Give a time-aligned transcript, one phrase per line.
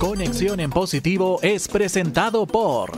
[0.00, 2.92] Conexión en Positivo es presentado por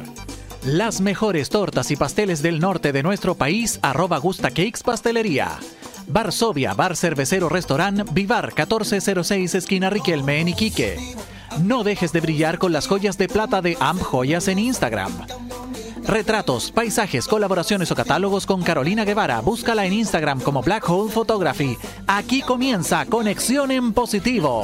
[0.65, 5.59] las mejores tortas y pasteles del norte de nuestro país, arroba Gusta Cakes Pastelería.
[6.07, 10.97] Varsovia, Bar Cervecero Restaurant, Vivar 1406 Esquina Riquelme en Iquique.
[11.65, 15.11] No dejes de brillar con las joyas de plata de Amp Joyas en Instagram.
[16.07, 19.41] Retratos, paisajes, colaboraciones o catálogos con Carolina Guevara.
[19.41, 21.79] Búscala en Instagram como Black Hole Photography.
[22.07, 24.63] Aquí comienza Conexión en Positivo.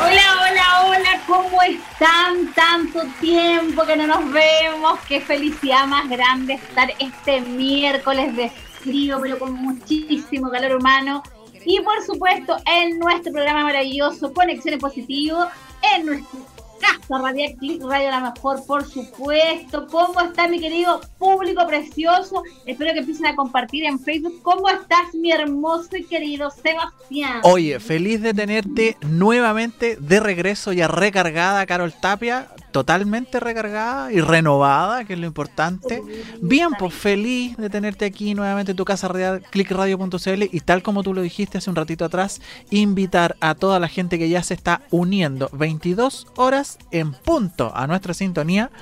[0.00, 2.52] Hola, hola, hola, ¿cómo están?
[2.54, 4.98] Tanto tiempo que no nos vemos.
[5.06, 8.50] Qué felicidad más grande estar este miércoles de
[8.80, 11.22] frío, pero con muchísimo calor humano.
[11.66, 15.46] Y por supuesto, en nuestro programa maravilloso Conexión en Positivo,
[15.94, 19.86] en nuestro Casa Radial Click Radio La Mejor, por supuesto.
[19.88, 22.42] ¿Cómo está mi querido público precioso?
[22.66, 24.40] Espero que empiecen a compartir en Facebook.
[24.42, 27.40] ¿Cómo estás, mi hermoso y querido Sebastián?
[27.42, 32.48] Oye, feliz de tenerte nuevamente de regreso ya recargada, Carol Tapia.
[32.74, 36.02] Totalmente recargada y renovada, que es lo importante.
[36.42, 39.08] Bien, pues feliz de tenerte aquí nuevamente en tu casa
[39.52, 43.86] clickradio.cl y tal como tú lo dijiste hace un ratito atrás, invitar a toda la
[43.86, 48.72] gente que ya se está uniendo 22 horas en punto a nuestra sintonía.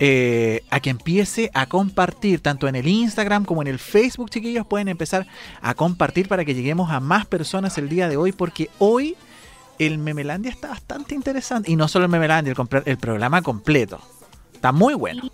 [0.00, 4.66] eh, a que empiece a compartir tanto en el Instagram como en el Facebook, chiquillos,
[4.66, 5.26] pueden empezar
[5.60, 9.16] a compartir para que lleguemos a más personas el día de hoy, porque hoy
[9.78, 11.70] el Memelandia está bastante interesante.
[11.70, 14.00] Y no solo el Memelandia, el, el programa completo.
[14.52, 15.30] Está muy bueno.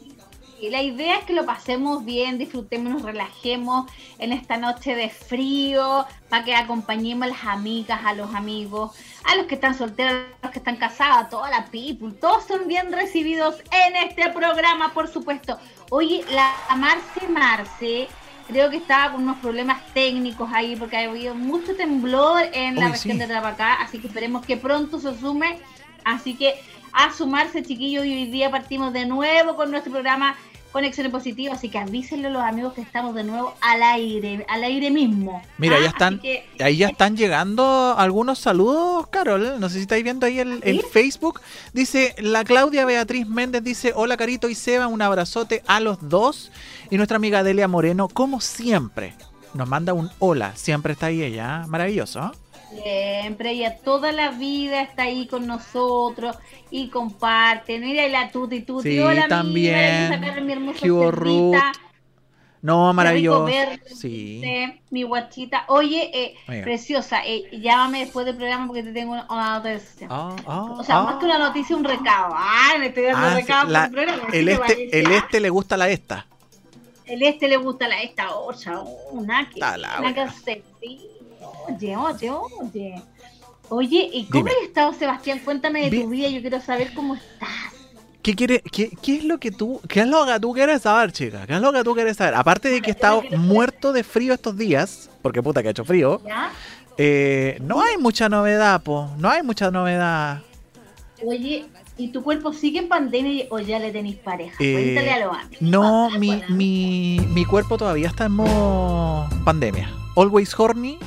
[0.61, 5.11] Y la idea es que lo pasemos bien, disfrutemos, nos relajemos en esta noche de
[5.11, 8.93] frío, para que acompañemos a las amigas, a los amigos,
[9.25, 12.13] a los que están solteros, a los que están casados, a toda la people.
[12.13, 15.59] Todos son bien recibidos en este programa, por supuesto.
[15.91, 18.09] Oye, la Marce Marce,
[18.47, 22.87] creo que estaba con unos problemas técnicos ahí, porque ha habido mucho temblor en la
[22.87, 23.19] Uy, región sí.
[23.19, 25.59] de Trapacá, así que esperemos que pronto se sume.
[26.05, 26.55] Así que
[26.93, 30.37] a sumarse, chiquillos, y hoy día partimos de nuevo con nuestro programa
[30.75, 34.65] Conexión Positiva, así que avísenle a los amigos que estamos de nuevo al aire, al
[34.65, 35.41] aire mismo.
[35.57, 39.61] Mira, Ah, ya están, que- ahí ya están llegando algunos saludos, Carol.
[39.61, 41.41] No sé si estáis viendo ahí el, el Facebook.
[41.73, 46.51] Dice la Claudia Beatriz Méndez, dice, hola Carito y Seba, un abrazote a los dos.
[46.91, 49.15] Y nuestra amiga Delia Moreno, como siempre,
[49.55, 50.57] nos manda un hola.
[50.57, 51.69] Siempre está ahí ella, ¿eh?
[51.69, 52.19] maravilloso.
[52.21, 52.37] ¿eh?
[52.71, 56.37] Siempre, ella toda la vida está ahí con nosotros
[56.71, 57.79] y comparte.
[57.79, 58.91] Mira, y la tuti tuti.
[58.93, 60.21] Sí, Hola, también.
[60.45, 61.23] mi hermosa ¿Qué hubo, cerdita.
[61.73, 61.81] Ruth?
[62.63, 63.45] No, maravilloso.
[63.45, 64.41] Verte, Sí.
[64.91, 65.65] mi guachita.
[65.69, 66.11] Oye,
[66.49, 70.07] eh, preciosa, eh, llámame después del programa porque te tengo una, una noticia.
[70.11, 71.03] Ah, ah, O sea, ah.
[71.05, 72.35] más que una noticia, un recado.
[72.35, 74.31] Ay, me estoy dando Ah, sí, recado la- por el programa.
[74.33, 76.27] el, este, el este le gusta la esta.
[77.05, 80.27] El este le gusta la esta otra, una que, una que
[80.81, 81.11] sí.
[81.69, 83.03] Oye, oye, oye.
[83.71, 85.41] Oye, ¿y cómo has estado, Sebastián?
[85.45, 86.03] Cuéntame de Bien.
[86.05, 87.49] tu vida, yo quiero saber cómo estás.
[88.23, 91.13] ¿Qué, quiere, qué, qué es lo que tú, qué es lo que tú quieres saber,
[91.13, 91.47] chica?
[91.47, 92.35] ¿Qué es lo que tú quieres saber?
[92.35, 95.85] Aparte de que he estado muerto de frío estos días, porque puta que ha hecho
[95.85, 96.21] frío,
[96.99, 99.11] eh, no hay mucha novedad, po.
[99.19, 100.43] No hay mucha novedad.
[101.27, 104.57] Oye, ¿y tu cuerpo sigue en pandemia o ya le tenéis pareja?
[104.61, 105.61] Eh, Cuéntale a los amigos.
[105.63, 109.91] No, Ah, mi, mi, mi cuerpo todavía está en modo pandemia.
[110.17, 110.99] Always horny,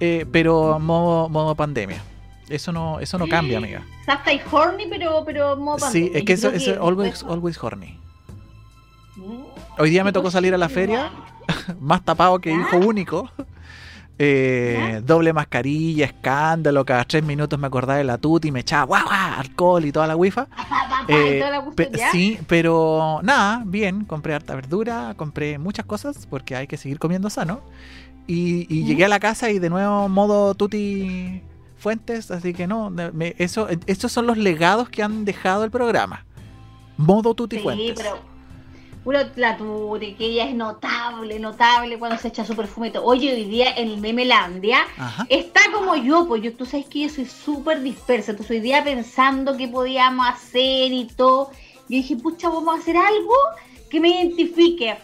[0.00, 2.02] eh, pero modo, modo pandemia.
[2.48, 3.82] Eso no, eso no cambia, amiga.
[4.04, 6.18] Sea, estáis horny, pero, pero modo Sí, pandemia.
[6.18, 7.98] es que eso es always, always horny.
[9.16, 9.42] Mm.
[9.78, 11.10] Hoy día me tocó salir a la Sí, feria,
[11.80, 13.30] más tapado que hijo único.
[14.20, 18.82] Eh, doble mascarilla, escándalo, cada tres minutos me acordaba de la tuti y me echaba
[18.84, 20.48] guau, guau, alcohol y toda la wifa.
[21.08, 21.44] Y Eh,
[21.76, 26.98] pe- sí, pero nada, bien, compré harta verdura, compré muchas cosas porque hay que seguir
[26.98, 27.60] comiendo sano.
[28.28, 31.40] Y, y llegué a la casa y de nuevo modo tuti
[31.78, 36.24] fuentes, así que no, me- eso, estos son los legados que han dejado el programa.
[36.98, 37.94] Modo tuti Sí, fuentes.
[37.96, 38.18] pero
[39.04, 42.92] puro la tuti, que ella es notable, notable cuando se echa su perfume.
[43.02, 45.26] Oye, hoy día en el Memelandia Ajá.
[45.30, 48.32] está como yo, pues yo, tú sabes que yo soy súper dispersa.
[48.32, 51.50] Entonces hoy día pensando qué podíamos hacer y todo,
[51.88, 53.32] yo dije, pucha, vamos a hacer algo
[53.88, 54.98] que me identifique.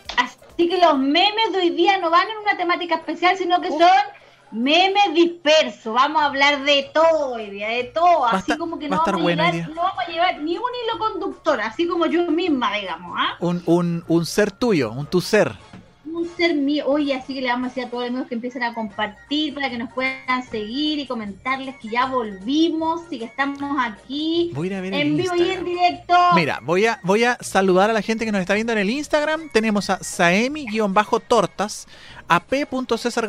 [0.54, 3.68] Así que los memes de hoy día no van en una temática especial, sino que
[3.70, 3.80] son
[4.52, 5.92] memes dispersos.
[5.92, 8.24] Vamos a hablar de todo hoy día, de todo.
[8.26, 10.62] Así estar- como que no vamos, a bueno llevar, no vamos a llevar ni un
[10.84, 13.36] hilo conductor, así como yo misma, digamos, ¿ah?
[13.40, 15.52] Un, un, un ser tuyo, un tu ser.
[16.06, 16.84] Un ser mío.
[16.86, 19.54] Oye, así que le vamos a decir a todos los amigos que empiecen a compartir
[19.54, 24.72] para que nos puedan seguir y comentarles que ya volvimos y que estamos aquí Voy
[24.72, 26.14] a ver en vivo y en directo.
[26.34, 28.90] Mira, voy a, voy a saludar a la gente que nos está viendo en el
[28.90, 29.50] Instagram.
[29.50, 31.86] Tenemos a Saemi-tortas,
[32.28, 33.28] a P.César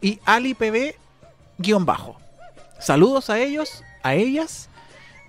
[0.00, 2.16] y AliPB-bajo.
[2.78, 4.68] Saludos a ellos, a ellas.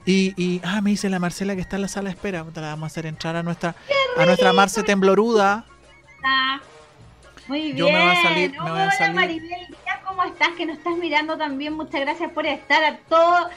[0.06, 2.46] Y, y, ah, me dice la Marcela que está en la sala de espera.
[2.56, 3.76] La vamos a hacer entrar a nuestra,
[4.18, 5.66] a nuestra Marce Tembloruda.
[6.24, 6.62] Ah,
[7.48, 7.78] muy bien.
[7.78, 9.16] Yo me voy a salir- me voy a Hola salir.
[9.16, 10.50] Maribel, ¿cómo estás?
[10.58, 11.74] Que nos estás mirando también.
[11.74, 13.48] Muchas gracias por estar a todos.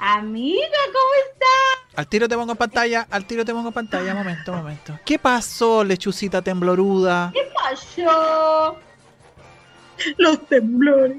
[0.00, 1.96] Amiga, ¿cómo estás?
[1.96, 4.14] Al tiro te pongo en pantalla, al tiro te pongo en pantalla.
[4.14, 4.98] Momento, momento.
[5.04, 7.32] ¿Qué pasó, lechucita tembloruda?
[7.34, 8.78] ¿Qué pasó?
[10.16, 11.16] Los temblores.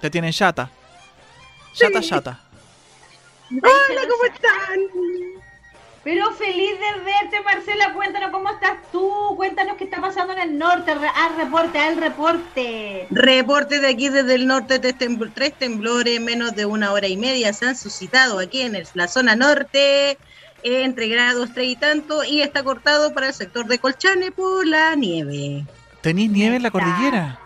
[0.00, 0.68] Te tienen chata.
[1.74, 2.08] Chata, Sí.
[2.08, 2.40] chata.
[3.50, 5.41] Hola, ¿cómo están?
[6.04, 7.92] Pero feliz de verte, Marcela.
[7.94, 9.34] Cuéntanos cómo estás tú.
[9.36, 10.90] Cuéntanos qué está pasando en el norte.
[10.90, 13.06] Al reporte, al reporte.
[13.10, 17.16] Reporte de aquí desde el norte, tres, tembl- tres temblores, menos de una hora y
[17.16, 20.18] media se han suscitado aquí en el- la zona norte,
[20.64, 24.96] entre grados tres y tanto, y está cortado para el sector de Colchane por la
[24.96, 25.64] nieve.
[26.00, 27.38] ¿Tenís nieve en la cordillera?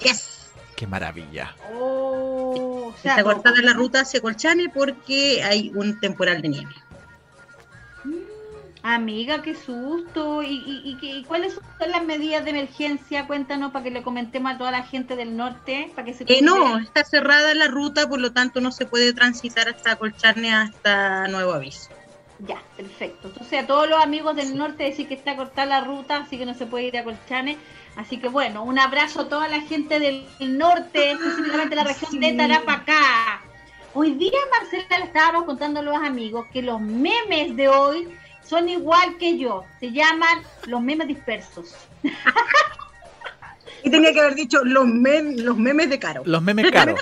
[0.00, 0.50] Yes.
[0.76, 1.54] Qué maravilla.
[1.74, 6.74] Oh, o sea, Está cortada la ruta hacia Colchane porque hay un temporal de nieve.
[8.82, 10.42] Amiga, qué susto.
[10.42, 13.26] ¿Y, y, y y cuáles son las medidas de emergencia?
[13.26, 15.92] Cuéntanos para que le comentemos a toda la gente del norte.
[15.94, 19.12] Para que se Eh, no, está cerrada la ruta, por lo tanto no se puede
[19.12, 21.90] transitar hasta Colchane hasta nuevo aviso.
[22.46, 23.28] Ya, perfecto.
[23.28, 26.46] Entonces a todos los amigos del norte decir que está cortada la ruta, así que
[26.46, 27.58] no se puede ir a Colchane.
[27.96, 32.32] Así que bueno, un abrazo a toda la gente del norte, específicamente la región de.
[32.32, 33.42] Tarapacá.
[33.92, 38.08] Hoy día, Marcela, le estábamos contando a los amigos que los memes de hoy
[38.50, 39.64] son igual que yo.
[39.78, 41.74] Se llaman los memes dispersos.
[43.84, 46.22] Y tenía que haber dicho los, mem- los memes de Caro.
[46.26, 47.00] Los memes caros.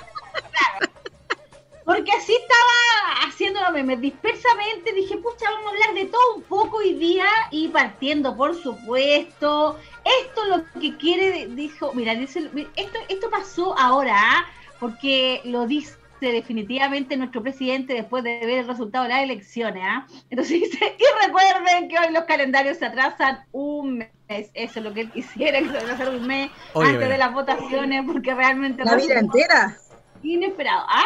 [1.83, 4.93] Porque así estaba haciendo los memes dispersamente.
[4.93, 7.25] Dije, pucha, vamos a hablar de todo un poco hoy día.
[7.49, 9.79] Y partiendo, por supuesto.
[10.21, 14.45] Esto lo que quiere, dijo, mira, dice, esto, esto pasó ahora, ¿ah?
[14.79, 15.95] porque lo dice
[16.27, 19.83] definitivamente nuestro presidente después de ver el resultado de las elecciones.
[19.85, 20.05] ¿ah?
[20.29, 24.09] Entonces dice, y recuerden que hoy los calendarios se atrasan un mes.
[24.53, 27.33] Eso es lo que él quisiera, que se atrasara un mes Oye, antes de las
[27.33, 29.77] votaciones, porque realmente La vida entera.
[30.21, 30.85] inesperado.
[30.87, 31.05] ¿Ah?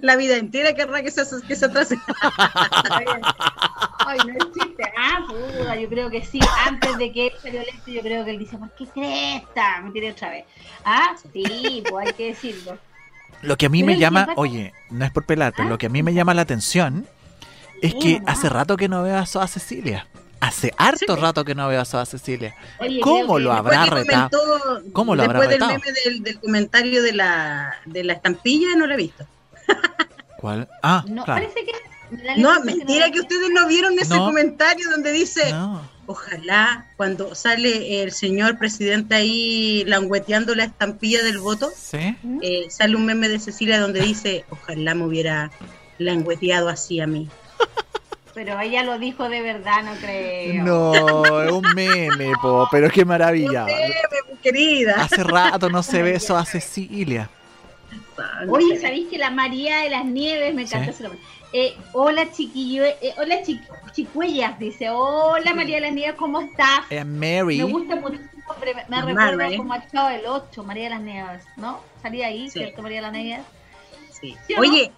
[0.00, 1.96] La vida entera querrá que se, que se atrase.
[4.06, 4.92] Ay, no existe.
[4.96, 6.40] Ah, puta, yo creo que sí.
[6.66, 9.80] Antes de que él salió electo, yo creo que él dice, ¿por qué cresta?
[9.82, 10.44] Me tiré otra vez.
[10.84, 12.78] Ah, sí, pues hay que decirlo.
[13.46, 15.70] Lo que a mí Pero me llama, pasa- oye, no es por pelar, pero ¿Ah?
[15.70, 17.06] lo que a mí me llama la atención
[17.82, 20.06] es Sí, que hace rato que no veo a Soa Cecilia.
[20.40, 21.20] Hace harto Sí.
[21.22, 22.54] rato que no veo a Soa Cecilia.
[22.78, 24.30] Oye, ¿Cómo lo habrá Después retado?
[24.30, 25.70] comentó- ¿Cómo lo habrá Después retado?
[25.72, 29.26] del meme del, del comentario de la, de la estampilla, no lo he visto.
[30.38, 30.68] ¿Cuál?
[30.82, 31.42] Ah, No, claro.
[31.42, 31.72] parece que.
[32.40, 34.26] No, mentira que ustedes no vieron ese No.
[34.26, 35.80] comentario donde dice, No.
[36.06, 42.16] Ojalá cuando sale el señor presidente ahí langueteando la estampilla del voto, ¿Sí?
[42.42, 45.50] Eh, sale un meme de Cecilia donde dice, ojalá me hubiera
[45.98, 47.28] langueteado así a mí.
[48.34, 50.64] Pero ella lo dijo de verdad, no creo.
[50.64, 53.64] No, es un meme, po, pero qué maravilla.
[53.64, 53.94] Meme,
[54.32, 54.96] mi querida.
[54.98, 57.30] Hace rato no se ve Soa Cecilia.
[58.48, 61.04] Oye, ¿sabéis que la María de las Nieves me encanta Sí.
[61.56, 63.60] Eh, hola chiquillo, eh, hola chi-
[63.92, 66.80] chicuellas, dice, hola María de las Nieves, ¿cómo estás?
[66.90, 67.58] Es Mary.
[67.58, 68.18] Me gusta nombre,
[68.74, 69.56] me, me recuerda ¿eh?
[69.56, 71.78] como al Chavo del 8, María de las Nieves, ¿no?
[72.02, 72.58] Salía ahí, Sí.
[72.58, 73.46] ¿cierto, María de las Nieves?
[74.20, 74.36] Sí.
[74.48, 74.90] ¿Sí o Oye,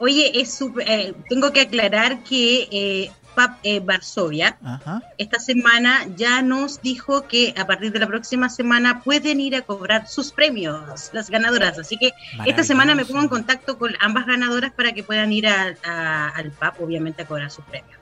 [0.00, 5.02] oye, es súper- eh, tengo que aclarar que eh, Pap eh, Varsovia Ajá.
[5.18, 9.62] esta semana ya nos dijo que a partir de la próxima semana pueden ir a
[9.62, 11.78] cobrar sus premios, las ganadoras.
[11.78, 12.12] Así que
[12.46, 16.28] esta semana me pongo en contacto con ambas ganadoras para que puedan ir a- a-
[16.28, 17.98] al PAP, obviamente, a cobrar sus premios.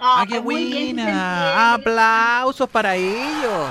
[0.00, 1.74] ¡Ah, qué muy bien, se buena!
[1.74, 3.70] ¡Aplausos para ellos!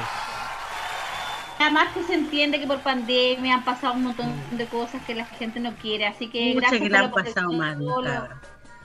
[1.59, 5.25] Además que se entiende que por pandemia han pasado un montón de cosas que la
[5.25, 7.77] gente no quiere, así que Muchas gracias que la han pasado mal.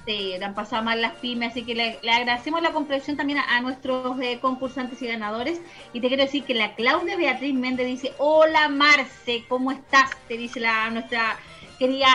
[0.07, 3.41] Sí, le han pasado mal las pymes, así que le, le agradecemos la comprensión también
[3.41, 5.61] a, a nuestros eh, concursantes y ganadores.
[5.93, 10.11] Y te quiero decir que la Claudia Beatriz Méndez dice, hola Marce, ¿cómo estás?
[10.27, 11.37] Te dice la nuestra
[11.79, 12.09] querida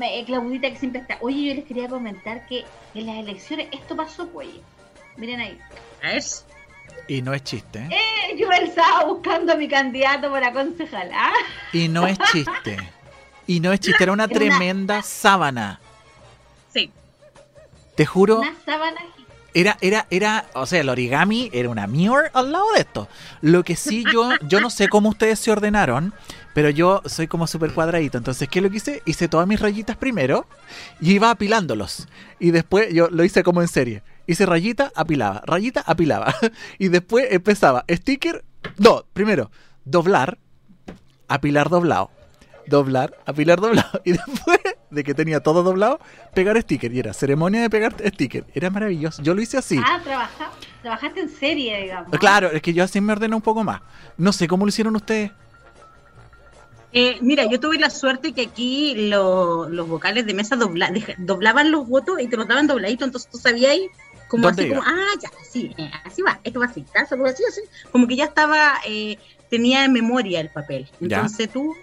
[0.00, 1.18] eh, Claudita que siempre está.
[1.22, 4.48] Oye, yo les quería comentar que en las elecciones esto pasó, pues.
[5.16, 5.58] Miren ahí.
[6.02, 6.46] ¿Ves?
[7.08, 7.80] Y no es chiste.
[7.80, 7.88] ¿eh?
[8.30, 11.32] Eh, yo estaba buscando a mi candidato para concejal, ¿ah?
[11.72, 12.76] Y no es chiste.
[13.48, 15.80] Y no es chiste, era una Era una- tremenda sábana.
[18.00, 18.98] Te juro, Una sábana
[19.52, 23.08] era, era, era, o sea, el origami era una mirror al lado de esto.
[23.42, 26.14] Lo que sí yo, yo no sé cómo ustedes se ordenaron,
[26.54, 28.16] pero yo soy como súper cuadradito.
[28.16, 29.02] Entonces, ¿qué es lo que hice?
[29.04, 30.46] Hice todas mis rayitas primero
[30.98, 32.08] y iba apilándolos.
[32.38, 34.02] Y después yo lo hice como en serie.
[34.26, 36.34] Hice rayita, apilaba, rayita, apilaba.
[36.78, 38.46] Y después empezaba, sticker,
[38.78, 39.50] no, primero,
[39.84, 40.38] doblar,
[41.28, 42.10] apilar doblado.
[42.70, 44.00] Doblar, apilar doblado.
[44.04, 44.58] Y después
[44.90, 46.00] de que tenía todo doblado,
[46.32, 46.92] pegar sticker.
[46.94, 48.44] Y era ceremonia de pegar sticker.
[48.54, 49.22] Era maravilloso.
[49.22, 49.78] Yo lo hice así.
[49.84, 50.50] Ah, trabaja,
[50.80, 52.10] trabajaste en serie, digamos.
[52.18, 53.82] Claro, es que yo así me ordeno un poco más.
[54.16, 55.30] No sé cómo lo hicieron ustedes.
[56.92, 61.14] Eh, mira, yo tuve la suerte que aquí lo- los vocales de mesa dobla- deja-
[61.18, 63.86] doblaban los votos y te los daban dobladitos, entonces tú sabías ahí
[64.26, 64.80] como ¿Dónde así iba?
[64.84, 67.60] como, ah, ya, sí, eh, así va, esto va así, tal, solo así, así,
[67.92, 70.88] como que ya estaba, eh, tenía en memoria el papel.
[70.98, 71.18] Ya.
[71.18, 71.76] Entonces tú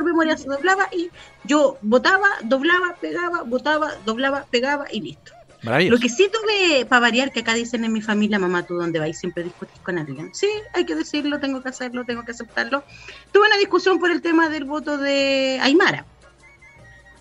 [0.00, 1.10] por memoria se doblaba y
[1.44, 5.32] yo votaba, doblaba, pegaba, votaba, doblaba, pegaba y listo.
[5.62, 8.98] Lo que sí tuve, para variar, que acá dicen en mi familia, mamá, tú dónde
[8.98, 10.34] vais siempre discutís con alguien.
[10.34, 12.82] Sí, hay que decirlo, tengo que hacerlo, tengo que aceptarlo.
[13.30, 16.06] Tuve una discusión por el tema del voto de Aymara.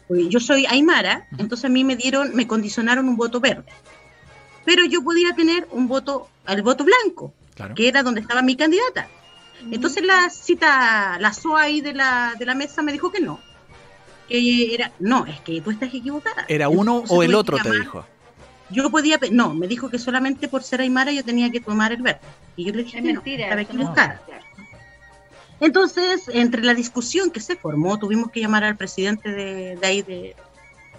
[0.07, 1.41] Yo soy Aymara, Ujú.
[1.41, 3.65] entonces a mí me dieron, me condicionaron un voto verde.
[4.63, 7.75] Pero yo podía tener un voto, el voto blanco, Claro.
[7.75, 9.09] que era donde estaba mi candidata.
[9.71, 13.39] Entonces la cita, la SOA ahí de la, de la mesa me dijo que no.
[14.27, 16.45] Que era, no, es que tú estás equivocada.
[16.47, 18.05] ¿Era uno Entonces o el otro, te dijo?
[18.69, 22.01] yo podía, no, me dijo que solamente por ser Aymara yo tenía que tomar el
[22.01, 22.19] verde.
[22.55, 23.61] Y yo le dije Es que no, mentira.
[23.61, 24.19] estaba no-.
[25.59, 30.01] Entonces, entre la discusión que se formó, tuvimos que llamar al presidente de, de ahí
[30.01, 30.35] de,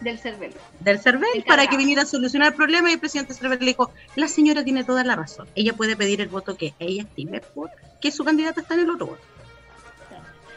[0.01, 0.55] Del cervelo.
[0.81, 3.67] del CERVEL El para que viniera a solucionar el problema y el presidente CERVEL le
[3.67, 5.47] dijo, la señora tiene toda la razón.
[5.55, 8.91] Ella puede pedir el voto que ella estime por que su candidata está en el
[8.91, 9.23] otro voto.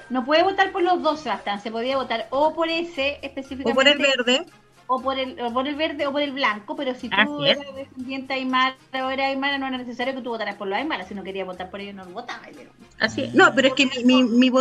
[0.10, 1.62] No puede votar por los dos, Sebastián.
[1.62, 3.72] Se podía votar o por ese específicamente.
[3.72, 4.46] O por el verde,
[4.88, 7.50] o por el, o por el verde o por el blanco, pero si tú Así
[7.50, 7.58] es.
[7.58, 11.06] eras descendiente Aymara o eras Aymara, no era necesario que tú votaras por los Aymara.
[11.06, 12.50] Si no querías votar por ellos, no votabas.
[12.56, 12.70] pero-
[13.00, 13.34] así es.
[13.34, 14.52] No, pero es que mi, mi,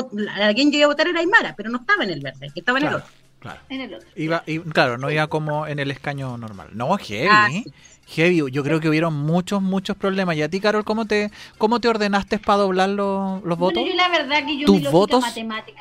[0.40, 2.78] a quien yo iba a votar era Aymara, pero no estaba en el verde, estaba
[2.78, 3.08] en el otro.
[3.42, 3.60] Claro.
[3.68, 4.08] En el otro.
[4.16, 6.68] Iba, y, claro, no iba como en el escaño normal.
[6.72, 7.28] No, heavy.
[7.30, 7.64] Ah, sí.
[8.06, 8.50] Heavy.
[8.50, 10.36] Yo creo que hubieron muchos, muchos problemas.
[10.36, 13.82] ¿Y a ti, Carol, cómo te, cómo te ordenaste para doblar los, los votos?
[13.82, 15.24] Bueno, yo la verdad que yo ¿Tus mi votos?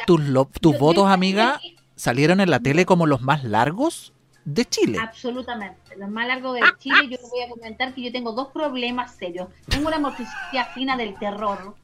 [0.06, 1.60] ¿Tus, lo- tus Yo- votos, yo- amiga,
[1.96, 4.14] salieron en la tele como los más largos
[4.46, 4.98] de Chile?
[5.02, 5.78] Absolutamente.
[5.98, 9.16] Los más largos de Chile, yo les voy a comentar que yo tengo dos problemas
[9.16, 9.50] serios.
[9.68, 11.76] Tengo una motricidad fina del terror.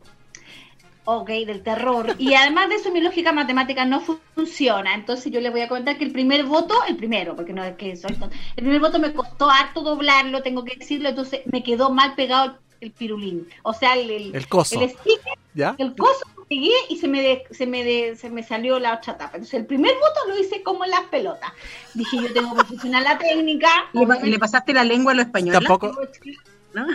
[1.09, 2.15] Ok, del terror.
[2.17, 4.93] Y además de eso, mi lógica matemática no fu- funciona.
[4.93, 7.77] Entonces yo les voy a comentar que el primer voto, el primero, porque no es
[7.77, 11.63] que soy tonta, el primer voto me costó harto doblarlo, tengo que decirlo, entonces me
[11.63, 13.47] quedó mal pegado el, pirulín.
[13.63, 14.81] O sea, el, el, El coso.
[14.81, 15.75] el sticker ¿Ya?
[15.77, 18.95] el coso lo pegué y se me, de- se, me de- se me salió la
[18.95, 19.37] otra tapa.
[19.37, 21.53] Entonces el primer voto lo hice como en las pelotas.
[21.93, 23.69] Dije, yo tengo que perfeccionar la técnica.
[23.93, 25.57] ¿Le, le pasaste la lengua a los españoles?
[25.61, 25.97] Tampoco.
[26.73, 26.85] ¿no?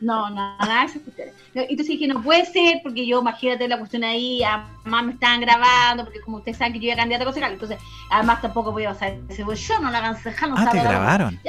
[0.00, 1.34] No, no, nada de esas cuestiones.
[1.54, 6.04] Entonces dije, no puede ser, porque yo, imagínate la cuestión ahí, además me estaban grabando,
[6.04, 7.78] porque como ustedes saben que yo era candidata a concejal, entonces
[8.10, 11.40] además tampoco podía pasar ese yo no la concejal, no Ah, te la- grabaron.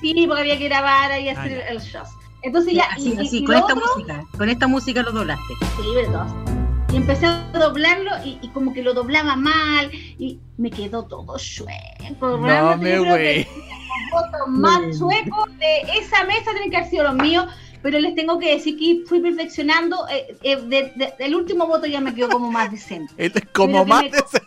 [0.00, 2.02] Sí, porque había que grabar y hacer el show.
[2.42, 5.12] Entonces ya, así, y- y- así, y con esta otro- música, con esta música lo
[5.12, 5.54] doblaste.
[5.76, 6.65] Sí.
[6.92, 11.36] Y empecé a doblarlo y, y como que lo doblaba mal y me quedó todo
[11.38, 12.38] chueco.
[12.38, 13.44] No me güey.
[13.44, 17.46] que los votos más chuecos de esa mesa tienen que haber sido los míos,
[17.82, 20.06] pero les tengo que decir que fui perfeccionando.
[20.08, 23.12] eh, eh, de- de- el último voto ya me quedó como más decente.
[23.18, 24.42] Es como más me- de ese-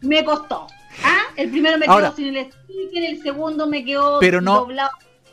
[0.00, 0.66] Me costó.
[1.04, 1.20] ¿Ah?
[1.36, 4.90] El primero me Ahora- quedó sin el sticker, el segundo me quedó Pero no- doblado.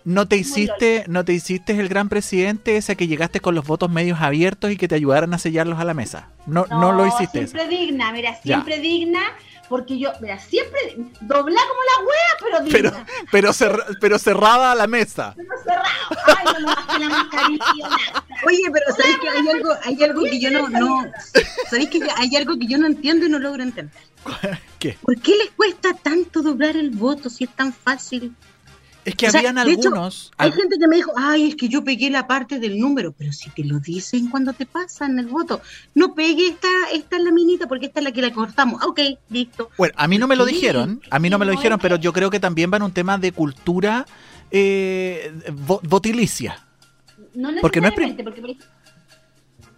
[0.07, 3.89] ¿No te hiciste, no te hiciste el gran presidente ese que llegaste con los votos
[3.91, 6.29] medios abiertos y que te ayudaran a sellarlos a la mesa?
[6.45, 7.41] No, no, lo hiciste.
[7.41, 7.51] eso.
[7.57, 9.19] Siempre digna, mira, siempre digna,
[9.67, 10.79] porque yo, mira, siempre
[11.19, 13.05] dobla como la wea, pero Pero, digna.
[13.33, 15.33] pero, cerra- pero cerrada a la mesa.
[15.35, 16.37] Pero cerrado.
[16.37, 17.89] Ay, no la mascarilla.
[18.45, 21.05] Oye, pero ¿sabéis que hay algo, hay algo que yo no, no,
[21.69, 23.93] ¿sabéis que hay algo que yo no entiendo y no logro entender?
[24.79, 24.97] ¿Qué?
[25.01, 28.33] ¿Por qué les cuesta tanto doblar el voto si es tan fácil?
[29.07, 30.33] Es que O sea, habían hecho, algunos.
[30.35, 33.13] Hay al- gente que me dijo, ay, es que yo pegué la parte del número,
[33.17, 35.61] pero si te lo dicen cuando te pasan el voto,
[35.95, 38.83] no pegue esta, esta laminita porque esta es la que la cortamos.
[38.83, 38.99] Ok,
[39.29, 39.69] listo.
[39.77, 41.95] Bueno, a mí no me lo dijeron, a mí no me lo dijeron, es pero
[41.95, 44.05] yo creo que también va en un tema de cultura
[44.51, 45.31] eh,
[45.83, 46.67] votilicia.
[47.33, 48.55] No Porque no es porque por ejemplo,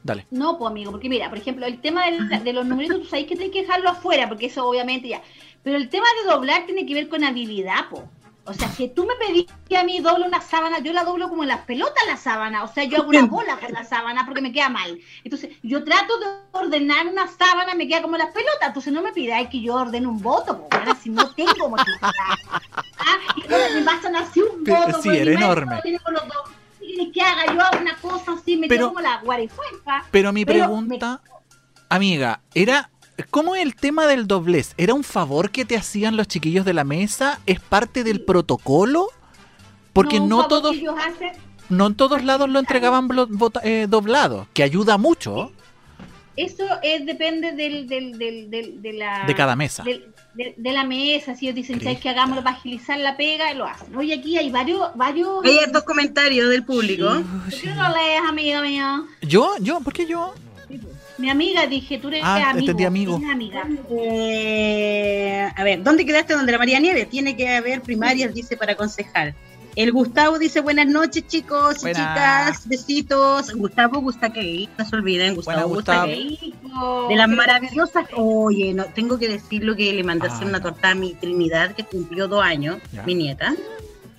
[0.01, 0.25] Dale.
[0.31, 2.05] no, pues amigo, porque mira, por ejemplo, el tema
[2.43, 5.21] de, los numeritos, tú sabes que tienes que dejarlo afuera, porque eso obviamente ya.
[5.61, 8.09] Pero el tema de doblar tiene que ver con habilidad, po.
[8.49, 11.29] O sea, si tú me pedís que a mí doble una sábana, yo la doblo
[11.29, 12.63] como en las pelotas la sábana.
[12.63, 14.99] O sea, yo hago una bola con la sábana porque me queda mal.
[15.23, 18.67] Entonces, yo trato de ordenar una sábana, me queda como las pelotas.
[18.69, 22.09] Entonces, no me pidáis que yo ordene un voto, po, bueno, si no tengo motividad.
[22.71, 25.01] Ah, y ahora me pasan así un voto.
[25.01, 25.75] sí, pero era enorme.
[25.75, 26.49] lo tiene con los dos.
[26.79, 30.03] Quiere que haga yo hago una cosa así, me Pero- quedo como la guarifuerza.
[30.09, 31.21] Pero mi Pero pregunta,
[31.87, 32.89] amiga, era
[33.29, 34.73] ¿cómo es el tema del doblez?
[34.77, 37.39] ¿Era un favor que te hacían los chiquillos de la mesa?
[37.45, 39.07] ¿Es parte del protocolo?
[39.93, 41.31] Porque no, favor todos hacen,
[41.69, 43.09] no en todos lados lo entregaban
[43.63, 45.51] eh, doblado, que ayuda mucho.
[46.35, 49.25] eso es, depende del, del, del, de la...
[49.25, 49.83] De cada mesa.
[49.83, 53.53] de, la mesa, si ellos dicen, ¿sabes que hagámoslo para agilizar la pega?
[53.53, 53.95] Lo hacen.
[53.95, 54.95] Oye, aquí hay varios...
[54.95, 55.43] varios...
[55.43, 57.05] Hay dos comentarios del público.
[57.05, 59.03] ¿Por qué no lees, amiga mía?
[59.21, 59.51] ¿Yo?
[59.59, 59.81] ¿Yo?
[59.81, 60.33] ¿Por qué yo?
[61.19, 62.59] Mi amiga, dije, tú eres ah, amigo.
[62.59, 63.21] Entendí amigo.
[63.29, 63.67] Amiga.
[63.91, 67.09] Eh, a ver, ¿dónde quedaste donde la María Nieves?
[67.09, 69.35] Tiene que haber primarias, dice, para aconsejar.
[69.75, 73.53] El Gustavo dice buenas noches chicos y chicas, besitos.
[73.53, 74.33] Gustavo Gustavo
[74.77, 76.11] no se olviden, Gustavo Gustavo.
[76.11, 80.49] De las maravillosas, oye, no, tengo que decir lo que le mandé hacer ah.
[80.49, 83.55] una torta a mi Trinidad que cumplió dos años, mi nieta.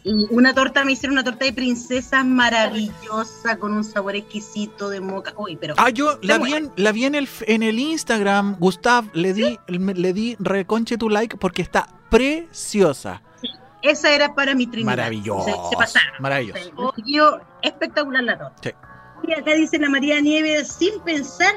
[0.02, 5.00] Y una torta, me hicieron una torta de princesa maravillosa con un sabor exquisito de
[5.00, 5.34] moca.
[5.36, 5.74] Uy, pero.
[5.76, 9.58] Ah, yo la vi, en, la vi en el, en el Instagram, Gustav, le di,
[9.68, 13.22] le di reconche tu like porque está preciosa.
[13.82, 14.96] Esa era para mi Trinidad.
[14.96, 15.70] Maravilloso.
[15.70, 16.14] Se, pasaron.
[16.20, 17.40] Maravilloso.
[17.62, 18.70] espectacular la torta.
[19.26, 21.54] Y acá dice la María Nieves, sin pensar,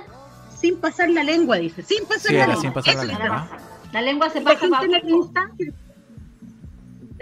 [0.58, 1.82] sin pasar la lengua, dice.
[1.82, 2.62] Sin pasar la lengua.
[2.62, 3.48] Sin pasar la lengua.
[3.94, 5.00] La lengua se pasa para la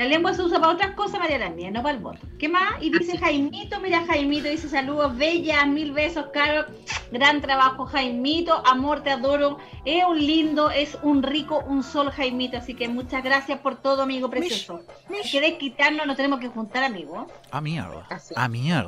[0.06, 2.20] lengua se usa para otras cosas, María la mía, no para el voto.
[2.40, 2.82] ¿Qué más?
[2.82, 6.66] Y dice Jaimito, mira Jaimito, dice saludos, bella, mil besos, Carol.
[7.12, 9.58] Gran trabajo, Jaimito, amor, te adoro.
[9.86, 12.58] Es un lindo, es un rico, un sol, Jaimito.
[12.58, 14.82] Así que muchas gracias por todo, amigo precioso.
[15.24, 17.28] Si querés quitarnos, nos tenemos que juntar, amigo.
[17.52, 18.08] A mierda.
[18.36, 18.88] A mierda.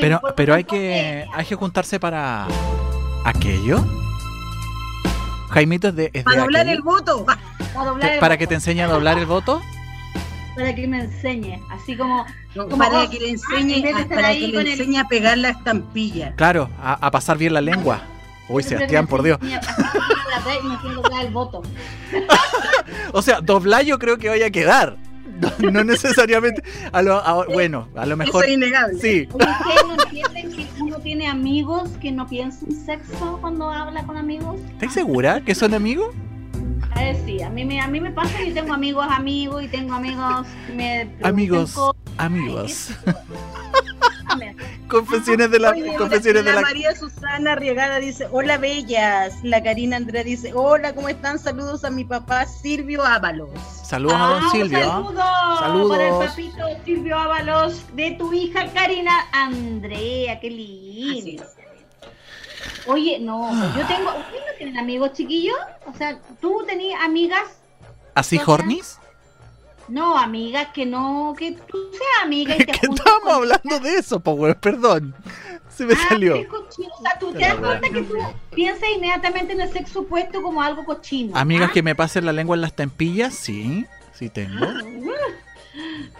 [0.00, 2.46] pero, pero hay que, hay que juntarse para
[3.24, 3.82] aquello.
[5.50, 6.22] Jaimito es de.
[6.24, 7.24] para doblar el voto.
[8.20, 9.60] Para, que te enseñe a doblar el voto
[10.54, 12.24] para que me enseñe, así como,
[12.78, 16.34] para que le enseñe, a, para que le enseñe a pegar la estampilla.
[16.36, 18.02] Claro, a, pasar bien la lengua.
[18.48, 19.38] Uy, Sebastián, por Dios.
[23.12, 24.96] o sea, doblar yo creo que vaya a quedar.
[25.58, 26.62] No, necesariamente.
[26.92, 28.44] A lo, bueno, a lo mejor.
[28.44, 29.00] Eso es innegable.
[29.00, 29.28] Sí.
[29.32, 34.60] ¿Ustedes no entienden que uno tiene amigos que no piensan sexo cuando habla con amigos?
[34.72, 36.14] ¿Estás segura que son amigos?
[36.96, 39.94] Eh, sí, a mí, me, a mí me pasa que tengo amigos amigos y tengo
[39.94, 41.76] amigos me Amigos,
[42.18, 42.90] amigos.
[44.88, 49.42] confesiones de la, confesiones de la, María Susana Riegada dice, hola bellas.
[49.42, 51.38] La Karina Andrea dice, hola, ¿cómo están?
[51.38, 53.50] Saludos a mi papá Silvio Ábalos.
[53.82, 54.78] Saludos a don ah, Silvio.
[54.78, 61.44] Saludos, saludos para el papito Silvio Ábalos de tu hija Karina Andrea, qué lindo.
[62.86, 63.88] Oye, no, yo ah.
[63.88, 64.10] tengo.
[64.10, 65.56] ¿Ustedes no tienen amigos chiquillos?
[65.86, 67.42] O sea, ¿tú tenías amigas?
[68.14, 68.98] ¿Así hornis?
[69.88, 74.20] No, amigas que no, que tú seas amiga y te que estamos hablando de eso,
[74.20, 75.14] Power, perdón.
[75.68, 76.36] Se me ah, salió.
[76.36, 78.16] O sea, tú te das cuenta que tú
[78.54, 81.36] piensas inmediatamente en el sexo opuesto como algo cochino.
[81.36, 81.72] Amigas ¿ah?
[81.72, 84.66] que me pasen la lengua en las tempillas, sí, sí tengo.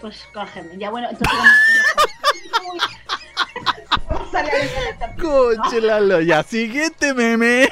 [0.01, 1.39] pues cógeme, ya bueno, entonces.
[5.21, 7.69] Cóchelalo, ya, siguiente meme.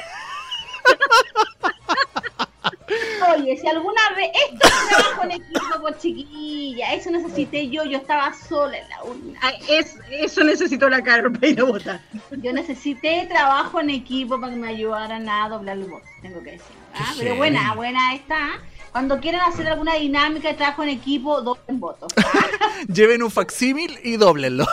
[3.34, 7.98] Oye, si alguna vez esto es trabajo en equipo con chiquilla, eso necesité yo, yo
[7.98, 9.40] estaba sola en la urna.
[9.68, 12.00] es, eso necesitó la cara para ir a votar.
[12.42, 16.52] Yo necesité trabajo en equipo para que me ayudaran a doblar el voto, tengo que
[16.52, 16.76] decir.
[16.94, 17.12] ¿ah?
[17.18, 18.60] Pero buena, buena está.
[18.94, 22.12] Cuando quieran hacer alguna dinámica de trabajo en equipo, doblen votos.
[22.86, 24.64] Lleven un facsímil y doblenlo.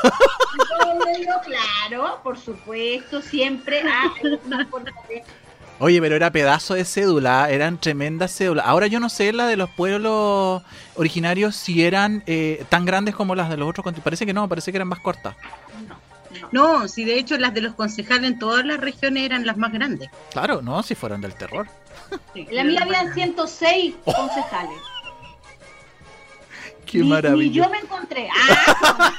[0.79, 3.81] doblenlo, claro, por supuesto, siempre.
[3.83, 4.13] Ah,
[5.79, 8.67] Oye, pero era pedazo de cédula, eran tremendas cédulas.
[8.67, 10.61] Ahora yo no sé la de los pueblos
[10.93, 13.91] originarios si eran eh, tan grandes como las de los otros.
[14.03, 15.35] Parece que no, parece que eran más cortas.
[15.89, 15.95] No,
[16.51, 19.71] no, si de hecho las de los concejales en todas las regiones eran las más
[19.71, 20.09] grandes.
[20.31, 21.67] Claro, no, si fueron del terror.
[22.35, 24.77] En la mía habían 106 concejales.
[26.85, 27.43] Qué maravilla.
[27.43, 28.27] Y yo me encontré.
[28.29, 29.13] Ah,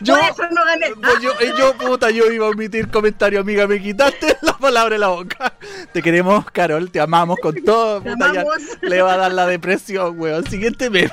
[0.00, 0.92] yo, eso no gané.
[1.02, 3.66] Pues yo, eh, yo, puta, yo iba a omitir comentario, amiga.
[3.66, 5.54] Me quitaste la palabra de la boca.
[5.92, 6.90] Te queremos, Carol.
[6.90, 8.02] Te amamos con todo.
[8.02, 8.44] Puta, ya
[8.82, 10.44] le va a dar la depresión, weón.
[10.46, 11.10] Siguiente meme.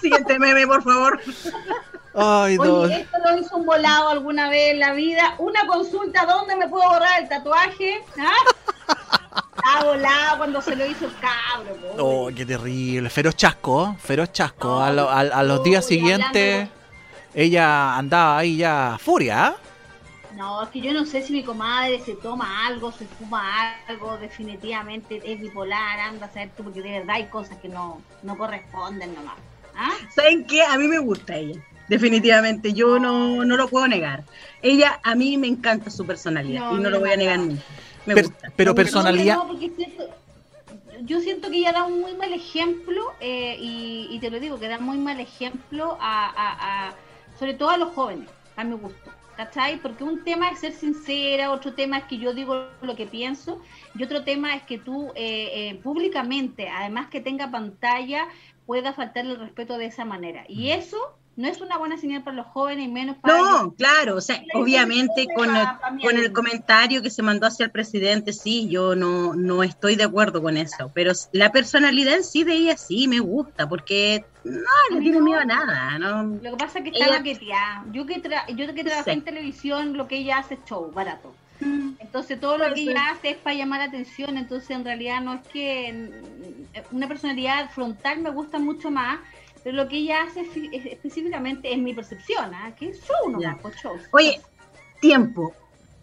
[0.00, 1.20] Siguiente meme, por favor.
[2.14, 5.34] Ay, Oye, esto lo hizo un volado alguna vez en la vida.
[5.38, 8.04] Una consulta, ¿dónde me puedo borrar el tatuaje?
[8.18, 8.32] ¿Ah?
[9.56, 11.76] Está volado cuando se lo hizo el cabro.
[11.98, 13.10] Oh, qué terrible.
[13.10, 14.78] Feroz chasco, feroz chasco.
[14.78, 16.68] a, a, los días siguientes
[17.34, 19.46] ella andaba ahí ya furia.
[19.46, 19.56] ¿ah?
[20.36, 24.18] No, es que yo no sé si mi comadre se toma algo, se fuma algo,
[24.18, 28.36] definitivamente es bipolar, anda a saber tú, porque de verdad hay cosas que no, no
[28.36, 29.36] corresponden nomás.
[29.76, 29.92] ¿Ah?
[30.14, 30.62] ¿Saben qué?
[30.62, 34.24] A mí me gusta ella definitivamente, yo no, no lo puedo negar.
[34.62, 37.62] Ella, a mí me encanta su personalidad y no, lo voy a negar nunca.
[38.06, 38.52] Me gusta.
[38.56, 39.38] Pero personalidad...
[41.02, 44.68] yo siento que ella da un muy mal ejemplo eh, y, te lo digo, que
[44.68, 46.94] da muy mal ejemplo a,
[47.38, 49.10] sobre todo a los jóvenes, a mi gusto.
[49.36, 49.78] ¿cachai?
[49.78, 53.60] Porque un tema es ser sincera, otro tema es que yo digo lo que pienso,
[53.98, 58.28] y otro tema es que tú eh, eh, públicamente, además que tenga pantalla,
[58.66, 60.44] pueda faltarle el respeto de esa manera.
[60.48, 60.78] Y Mm.
[60.78, 60.98] eso
[61.36, 63.74] no es una buena señal para los jóvenes y menos para No, ellos.
[63.76, 65.66] claro, o sea, obviamente con el,
[66.02, 70.04] con el comentario que se mandó hacia el presidente, sí, yo no, no estoy de
[70.04, 74.60] acuerdo con eso, pero la personalidad en sí de ella sí me gusta, porque no
[74.92, 76.22] le tiene miedo a nada, ¿no?
[76.42, 77.84] Lo que pasa es que está Ella- maqueteada.
[77.92, 79.18] Yo que, tra- yo que trabajé Sí.
[79.18, 81.34] en televisión, lo que ella hace es show, barato.
[81.60, 81.92] Mm.
[82.00, 85.34] Entonces todo lo que ella hace es para llamar la atención, entonces en realidad no
[85.34, 85.92] es que
[86.92, 89.18] mm, una personalidad frontal me gusta mucho más,
[89.64, 92.72] pero lo que ella hace fi- es- específicamente es mi percepción, ¿ah?
[92.78, 93.96] que es show nomás, pues show.
[94.12, 94.40] Oye,
[95.00, 95.52] tiempo?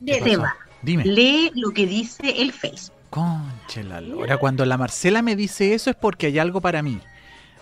[0.06, 1.06] Seba, Dime.
[1.06, 2.95] lee lo que dice el Facebook.
[3.12, 4.38] Conche la lora.
[4.38, 7.00] Cuando la Marcela me dice eso es porque hay algo para mí.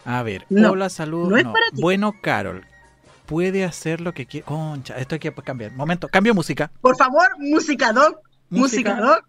[0.05, 1.29] A ver, No, hola, saludos.
[1.29, 1.81] no es para ti.
[1.81, 2.65] Bueno, Carol,
[3.25, 4.45] puede hacer lo que quiera.
[4.45, 5.71] Concha, esto hay que cambiar.
[5.73, 6.71] Momento, cambio música.
[6.81, 8.95] Por favor, música doc, Música.
[8.95, 9.25] música doc.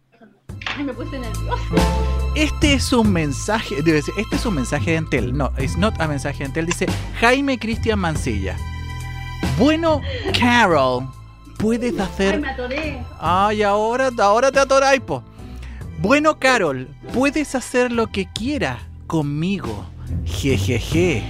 [0.76, 2.19] Ay, me puse nerviosa.
[2.36, 5.36] Este es un mensaje, debe decir, este es un mensaje de Entel.
[5.36, 6.66] No, it's not a mensaje de Entel.
[6.66, 6.86] Dice
[7.20, 8.56] Jaime Cristian Mancilla.
[9.58, 10.00] Bueno,
[10.38, 11.08] Carol,
[11.58, 12.40] puedes Ay, hacer.
[12.40, 13.02] me atoré.
[13.18, 15.22] Ay, ahora, ahora te atoráis, po.
[15.98, 19.84] Bueno, Carol, puedes hacer lo que quieras conmigo.
[20.24, 21.22] Jejeje.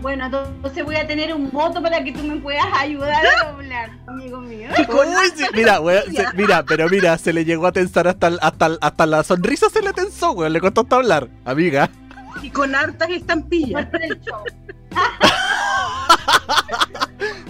[0.00, 3.90] Bueno, entonces voy a tener un voto para que tú me puedas ayudar a doblar,
[4.06, 4.68] amigo mío.
[4.78, 8.78] Uy, sí, Mira, weón, se- mira, pero mira, se le llegó a tensar hasta, hasta,
[8.80, 10.52] hasta la sonrisa se le tensó, weón.
[10.54, 11.90] Le costó hasta hablar, amiga.
[12.42, 13.86] Y con hartas estampillas.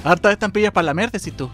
[0.04, 1.48] Hartas estampillas para la merda, si tú.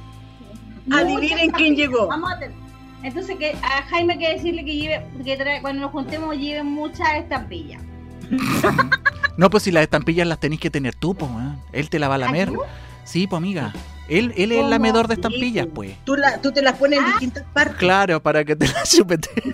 [0.92, 2.06] Adivinen quién llegó.
[2.06, 2.56] Vamos a tener.
[3.02, 6.62] Entonces que a Jaime hay que decirle que lleve, que trae- cuando nos juntemos lleve
[6.62, 7.82] muchas estampillas.
[9.36, 11.30] No, pues si las estampillas las tenés que tener tú, pues.
[11.72, 12.48] Él te la va a lamer.
[12.48, 12.66] ¿Ah?
[13.04, 13.70] Sí, pues, amiga.
[14.08, 15.92] Él, él es el lamedor de estampillas, pues.
[16.04, 17.08] Tú, la, tú te las pones en Ah.
[17.10, 17.76] distintas partes.
[17.76, 19.28] Claro, para que te la chupete.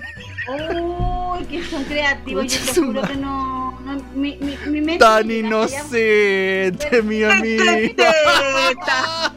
[0.49, 2.47] Uy, que son creativos.
[2.47, 3.62] Yo te juro que no.
[3.97, 7.77] No mi, mi, mi mente Tan inocente, mi amiga.
[7.81, 9.33] Chiqueteta,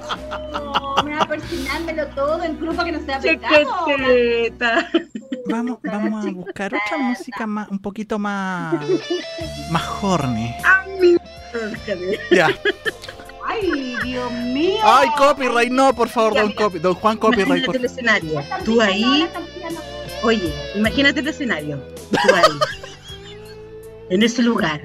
[0.52, 3.86] No, me va a persinármelo todo en cruz para que no sea pecado.
[5.48, 8.76] Vamos, vamos a buscar otra música más, un poquito más,
[9.70, 10.54] más horny.
[12.32, 12.50] Ya.
[13.48, 14.80] Ay, Dios mío.
[14.84, 17.48] Ay, copyright, no, por favor, don, copy, don Juan, copyright.
[17.48, 17.76] Imagínate Por...
[17.76, 18.44] el escenario.
[18.63, 19.30] Tú ahí,
[20.24, 21.82] oye, imagínate el escenario.
[22.10, 22.60] Tú ahí.
[24.10, 24.82] En ese lugar,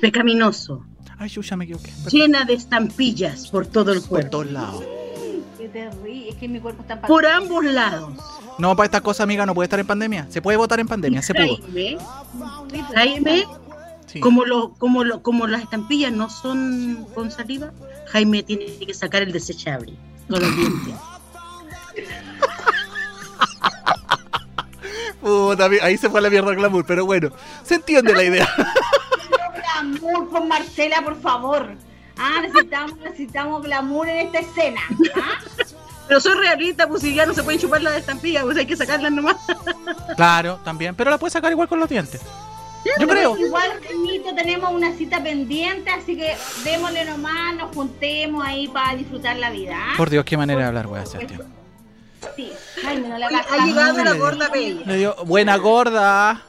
[0.00, 0.84] pecaminoso,
[1.18, 1.92] Ay, yo ya me equivoqué.
[2.10, 4.30] llena de estampillas por todo el Por cuerpo.
[4.30, 4.84] todos lados.
[5.58, 6.28] Qué terrible.
[6.30, 8.12] Es que mi cuerpo está Por ambos lados.
[8.58, 10.26] No, para esta cosa, amiga, no puede estar en pandemia.
[10.30, 11.56] Se puede votar en pandemia, se pudo.
[11.62, 11.98] Jaime,
[12.94, 13.44] Jaime,
[14.06, 14.20] Sí.
[14.20, 17.72] como, lo, como, lo, como las estampillas no son con saliva,
[18.06, 19.92] Jaime tiene que sacar el desechable
[20.30, 20.94] con los dientes.
[25.28, 27.30] Puta, ahí se fue a la mierda el glamour, pero bueno,
[27.62, 28.48] se entiende la idea.
[29.74, 31.74] glamour con Marcela, por favor.
[32.16, 34.80] Ah, necesitamos, necesitamos glamour en esta escena.
[35.16, 35.38] ¿ah?
[36.08, 38.74] Pero soy realista, pues si ya no se pueden chupar las estampillas, pues hay que
[38.74, 39.36] sacarlas nomás.
[40.16, 42.22] Claro, también, pero la puede sacar igual con los dientes.
[42.98, 43.36] Yo creo.
[43.36, 49.36] Igual, Jaimito, tenemos una cita pendiente, así que démosle nomás, nos juntemos ahí para disfrutar
[49.36, 49.76] la vida.
[49.78, 49.94] ¿ah?
[49.98, 51.57] Por Dios, qué manera de hablar, weá, Sebastián.
[52.36, 52.52] Sí,
[52.82, 55.14] Jaime, no le Oye, ha llegado la gorda bella.
[55.24, 56.42] Buena gorda.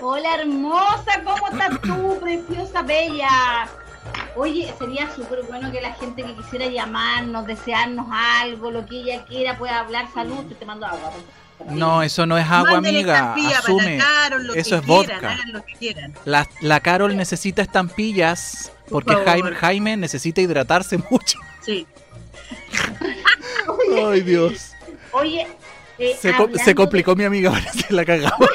[0.00, 3.68] Hola, hermosa, ¿cómo estás tú, preciosa, bella?
[4.34, 9.24] Oye, sería súper bueno que la gente que quisiera llamarnos, desearnos algo, lo que ella
[9.26, 10.06] quiera, pueda hablar.
[10.12, 11.12] Salud, te mando agua.
[11.68, 13.34] No, eso no es agua, amiga.
[13.34, 13.98] Asume.
[13.98, 15.32] la Carol, lo Eso que es quieran, vodka.
[15.32, 16.14] hagan lo que quieran.
[16.24, 19.14] La, la Carol necesita estampillas porque.
[19.14, 21.38] Jaime, Jaime necesita hidratarse mucho.
[21.60, 21.86] Sí.
[24.10, 24.72] Ay, Dios.
[25.12, 25.46] Oye,
[25.98, 28.48] eh, Se, co- hablando se complicó mi amiga, parece la cagamos.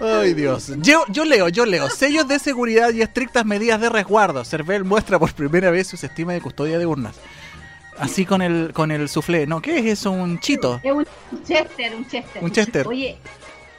[0.00, 0.72] Ay, Dios.
[0.78, 1.90] Yo, yo leo, yo leo.
[1.90, 4.44] Sellos de seguridad y estrictas medidas de resguardo.
[4.44, 7.16] Cervel muestra por primera vez su sistema de custodia de urnas.
[7.98, 9.46] Así con el, con el soufflé.
[9.46, 10.10] No, ¿qué es eso?
[10.10, 10.80] ¿Un chito?
[10.82, 11.06] Es un
[11.46, 12.42] Chester, un Chester.
[12.42, 12.86] Un Chester.
[12.88, 13.18] Oye,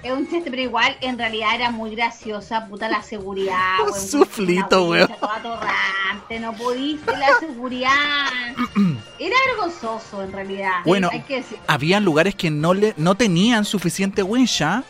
[0.03, 3.79] es un Chester, pero igual en realidad era muy graciosa, puta la seguridad.
[3.85, 5.09] Un suflito, weón.
[5.09, 8.27] wincha toda atorrante, no pudiste la seguridad.
[9.19, 10.71] Era vergonzoso en realidad.
[10.85, 11.09] Bueno.
[11.11, 11.57] hay que decir.
[11.67, 14.83] Habían lugares que no, le, no tenían suficiente wincha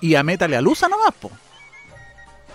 [0.00, 1.30] y a métale a luz nomás, po.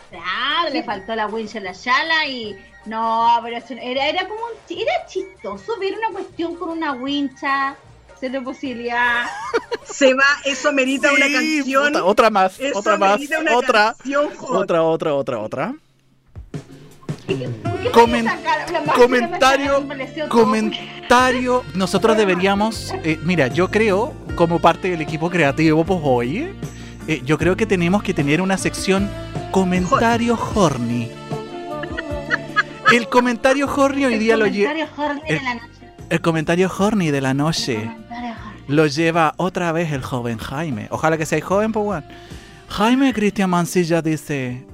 [0.10, 2.56] Claro, le faltó la wincha a la Shala y
[2.86, 7.76] no, pero eso era, era como un, era chistoso ver una cuestión con una wincha,
[8.20, 9.26] cero posibilidad.
[9.86, 11.96] Se va, eso merita una canción.
[11.98, 13.20] otra más, Eso otra más,
[13.54, 15.74] otra, canción, otra, otra, otra, otra.
[17.92, 18.30] Comen-
[18.96, 19.84] comentario,
[20.30, 21.64] comentario.
[21.74, 26.54] Nosotros deberíamos, eh, mira, yo creo, como parte del equipo creativo, pues hoy,
[27.08, 29.10] eh, yo creo que tenemos que tener una sección
[29.52, 31.10] comentario horny.
[32.92, 34.72] El comentario horny hoy día lo lleva.
[35.28, 35.40] el-
[36.10, 37.90] El comentario horny de la noche
[38.68, 40.88] lo lleva otra vez el joven Jaime.
[40.92, 42.08] Ojalá que sea joven, pues bueno.
[42.70, 44.66] Jaime Cristian Mancilla dice: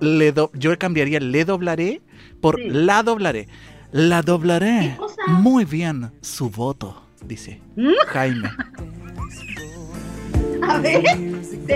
[0.00, 2.02] le do- Yo cambiaría le doblaré
[2.40, 2.68] por Sí.
[2.68, 3.48] la doblaré.
[3.92, 4.96] La doblaré
[5.28, 7.92] muy bien su voto, dice ¿Mm?
[8.08, 8.50] Jaime.
[10.68, 11.02] A ver.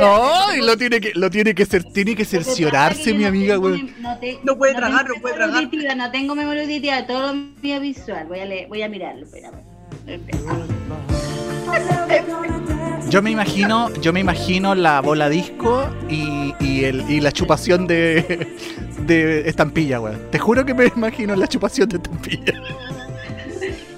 [0.01, 3.95] Ay, lo tiene que, lo tiene que ser, tiene que cerciorarse, mi amiga, güey.
[4.43, 5.57] No puede tragar, no puede tragar.
[5.57, 8.27] Auditiva, no tengo memoria auditiva, todo lo mío visual.
[8.29, 9.63] Voy a, leer, voy a mirarlo, espérame.
[13.11, 17.87] Yo me imagino, yo me imagino la bola disco y, y el, y la chupación
[17.87, 18.55] de,
[19.07, 20.15] de estampilla, güey.
[20.31, 22.53] Te juro que me imagino la chupación de estampilla.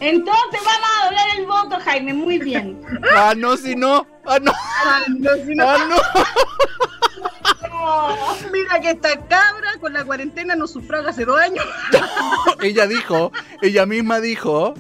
[0.01, 2.81] Entonces vamos a doblar el voto, Jaime, muy bien.
[3.15, 4.07] Ah, no, si no.
[4.27, 4.53] Ah, no.
[4.85, 5.97] Ah, no, si no, Ah, no.
[8.53, 11.65] mira que esta cabra con la cuarentena no sufraga hace dos años.
[12.63, 13.33] Ella dijo,
[13.63, 14.75] ella misma dijo,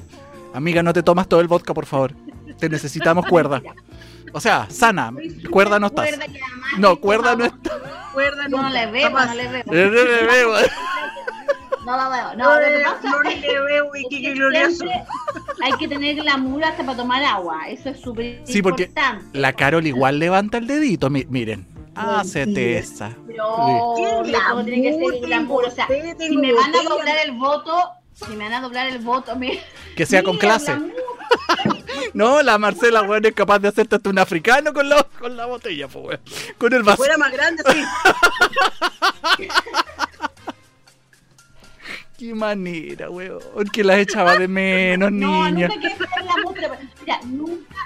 [0.54, 2.14] amiga, no te tomas todo el vodka, por favor.
[2.58, 3.62] Te necesitamos cuerda.
[4.32, 5.12] O sea, sana.
[5.50, 6.10] Cuerda no estás.
[6.78, 7.70] No, cuerda no está.
[8.12, 9.62] Cuerda No le veo, no le veo.
[9.66, 10.54] No le veo.
[11.84, 12.36] No la veo.
[12.36, 14.84] No, No, lo que pasa no es veo, es que glorioso.
[15.62, 17.68] hay que tener glamour hasta para tomar agua.
[17.68, 19.38] Eso es súper Sí, porque importante.
[19.38, 21.08] La Carol igual levanta el dedito.
[21.10, 21.66] mi- miren.
[21.94, 23.10] Hacete esa.
[23.26, 23.94] Qué todo
[24.64, 25.64] tiene que ser glamour.
[25.66, 25.86] O sea,
[26.18, 27.78] si me van a doblar el voto,
[28.14, 29.60] si me van a doblar el voto, me...
[29.96, 30.76] Que sea con clase.
[32.14, 35.46] No, la Marcela, weón, es capaz de hacerte hasta un africano con la, con la
[35.46, 36.20] botella, pues, weón.
[36.58, 36.96] Con el Si vaso.
[36.96, 37.84] fuera más grande, sí.
[42.20, 43.40] Qué manera, weón.
[43.72, 45.68] Que las echaba de menos, No, niña.
[45.68, 46.54] nunca hay que dejar el glamour.
[46.54, 47.76] pero- Mira, nunca...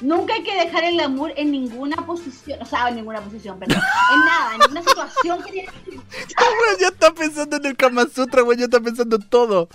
[0.00, 3.76] Nunca hay que dejar el glamour en ninguna posición, o sea, en ninguna posición, perdón,
[4.14, 8.42] en nada, en ninguna situación que tiene Weón, ya está pensando en el Kama Sutra,
[8.42, 8.58] weón.
[8.58, 9.68] Ya está pensando en todo.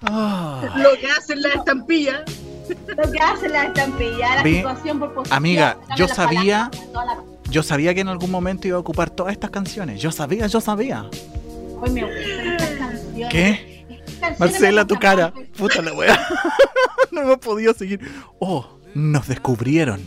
[0.00, 2.22] Lo que hacen las estampillas.
[2.96, 5.36] lo que hace la estampilla, la Ve, situación por posición.
[5.36, 9.32] amiga, yo las sabía- palabras, Yo sabía que en algún momento iba a ocupar todas
[9.32, 10.00] estas canciones.
[10.00, 11.06] Yo sabía, yo sabía.
[11.80, 13.28] Hoy me gustan estas canciones.
[13.30, 13.86] ¿Qué?
[14.06, 15.32] Estas Marcela, tu cara.
[15.34, 15.44] más.
[15.56, 16.28] Puta la weá.
[17.10, 18.00] No hemos podido seguir.
[18.38, 20.00] Oh, nos descubrieron.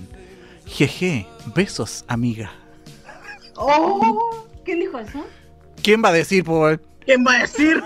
[0.66, 2.52] Jeje, besos, amiga.
[3.56, 5.26] Oh, ¿Quién dijo eso?
[5.84, 7.84] ¿Quién va a decir, por ¿Quién va a decir?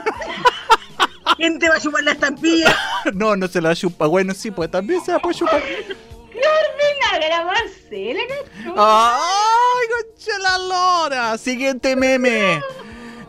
[1.37, 2.75] ¿Quién te va a chupar la estampilla?
[3.13, 4.07] No, no se la chupa.
[4.07, 5.61] Bueno, sí, pues también se la puede chupar.
[5.63, 8.73] Venga, era Marcela, cacho.
[8.77, 11.37] ¡Ay, concha la lora!
[11.37, 12.61] Siguiente meme.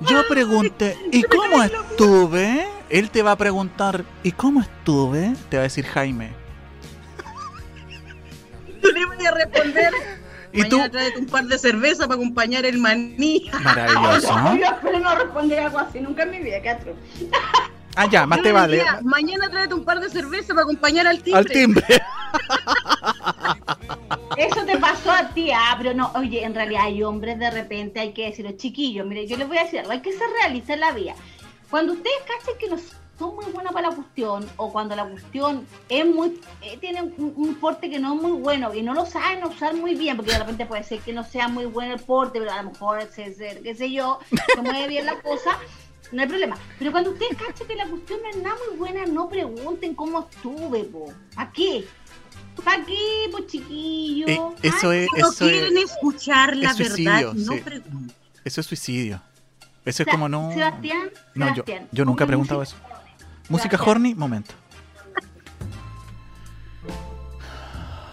[0.00, 2.66] Yo pregunté, ¿y cómo estuve?
[2.90, 5.34] Él te va a preguntar, ¿y cómo estuve?
[5.48, 6.32] Te va a decir Jaime.
[8.80, 9.92] Tú le vas a responder.
[10.52, 10.76] ¿Y tú?
[10.78, 13.50] Mañana tráete un par de cerveza para acompañar el maní.
[13.62, 14.56] Maravilloso.
[14.56, 16.94] Yo espero no responder algo así nunca en mi vida, cacho.
[17.96, 18.84] Ah, ya, más Yo te le vale.
[19.02, 21.38] Mañana tráete un par de cerveza para acompañar al timbre.
[21.38, 22.02] Al timbre.
[24.36, 24.75] Eso te
[25.16, 28.26] pasó a ti, ah, pero no, oye, en realidad hay hombres de repente, hay que
[28.26, 31.14] decirlo, chiquillos, mire, yo les voy a decir hay que ser realistas en la vida.
[31.70, 32.76] Cuando ustedes cachen que no
[33.18, 37.32] son muy buenas para la cuestión, o cuando la cuestión es muy, eh, tiene un,
[37.36, 40.32] un porte que no es muy bueno, y no lo saben usar muy bien, porque
[40.32, 43.02] de repente puede ser que no sea muy bueno el porte, pero a lo mejor,
[43.10, 44.18] se- se- qué sé yo,
[44.54, 45.58] se mueve bien la cosa,
[46.12, 46.56] no hay problema.
[46.78, 50.20] Pero cuando ustedes cachen que la cuestión no es nada muy buena, no pregunten cómo
[50.30, 51.06] estuve, po.
[51.36, 51.84] ¿A qué?
[52.64, 54.26] ¿Para qué, pues chiquillo?
[54.28, 57.62] Eh, eso Ay, es, No eso es, quieren escuchar la es verdad, suicidio, no sí.
[58.44, 59.22] eso es suicidio.
[59.84, 60.50] Eso o es como no.
[60.52, 62.78] Sebastián, No, yo, Sebastián, yo nunca he preguntado música.
[62.78, 62.96] eso.
[63.48, 63.96] Música Sebastián.
[63.96, 64.54] horny, momento.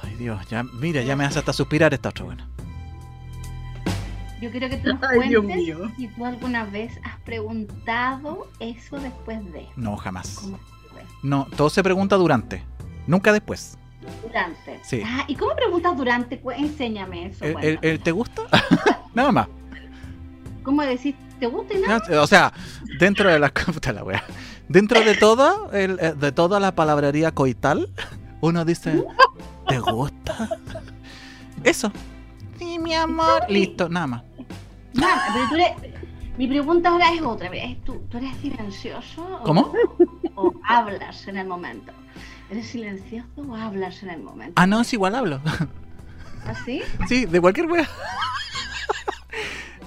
[0.03, 2.47] Ay Dios, ya, mira, ya me hace hasta suspirar esta otra buena.
[4.41, 5.91] Yo quiero que tú nos Ay, Dios cuentes mío.
[5.95, 9.65] si tú alguna vez has preguntado eso después de.
[9.77, 10.47] No, jamás.
[11.21, 12.63] No, todo se pregunta durante,
[13.08, 13.77] nunca después.
[14.22, 14.80] Durante.
[14.84, 15.02] Sí.
[15.06, 16.42] Ah, ¿y cómo preguntas durante?
[16.58, 17.44] Enséñame eso.
[17.46, 17.92] ¿El, el- cuéntame.
[17.94, 18.42] el- te gusta?
[19.13, 19.48] Nada más.
[20.63, 21.16] ¿Cómo decís?
[21.39, 22.22] ¿Te gusta y nada?
[22.22, 22.54] O sea,
[23.00, 24.24] dentro de la puta la wea.
[24.70, 27.89] Dentro de todo, el- eh, de toda la palabrería coital,
[28.42, 29.04] uno dice,
[29.68, 30.50] ¿te gusta?
[31.63, 31.92] Eso.
[32.58, 33.44] Sí, mi amor.
[33.50, 34.24] Listo, nada más.
[34.94, 35.94] Nada, pero tú eres...
[36.38, 37.52] Mi pregunta ahora es otra.
[37.86, 39.22] ¿Tú, ¿Tú eres silencioso?
[39.22, 39.72] o- ¿Cómo?
[40.36, 41.92] ¿O hablas en el momento?
[42.54, 44.54] ¿Eres silencioso o hablas en el momento?
[44.58, 45.39] Ah, no, es igual hablo.
[46.46, 46.84] ¿Así?
[47.08, 47.89] Sí, de cualquier wea.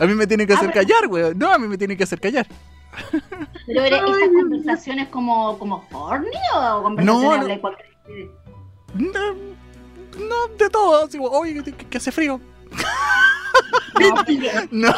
[0.00, 1.38] A mí me tienen que Ah, hacer pero- callar, weón.
[1.38, 2.44] No, a mí me tienen que hacer callar.
[3.68, 6.26] Pero era- estas conversaciones como, como horny
[6.57, 7.46] o conversaciones No, no.
[7.46, 8.31] de cualquier-
[8.94, 9.35] No,
[10.29, 11.05] no, de todo.
[11.05, 12.40] Así, oye, que, que hace frío.
[14.00, 14.09] No,
[14.72, 14.92] No,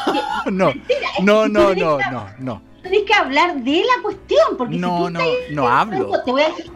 [0.51, 2.63] no, mentira, es no, no, no, no, no.
[2.83, 6.11] Tenés que hablar de la cuestión, porque si No, tú no, estás- no hablo.
[6.25, 6.73] Te voy a decir,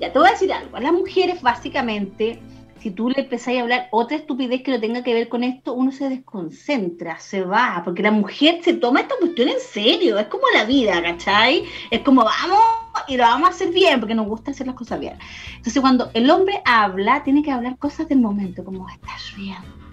[0.00, 0.76] ya te voy a decir algo.
[0.76, 2.40] A las mujeres, básicamente,
[2.80, 5.72] si tú le empezás a hablar otra estupidez que no tenga que ver con esto,
[5.72, 10.18] uno se desconcentra, se va, porque la mujer se toma esta cuestión en serio.
[10.18, 11.64] Es como la vida, ¿cachai?
[11.90, 12.60] Es como vamos
[13.08, 15.16] y lo vamos a hacer bien, porque nos gusta hacer las cosas bien.
[15.56, 19.83] Entonces, cuando el hombre habla, tiene que hablar cosas del momento, como estás bien.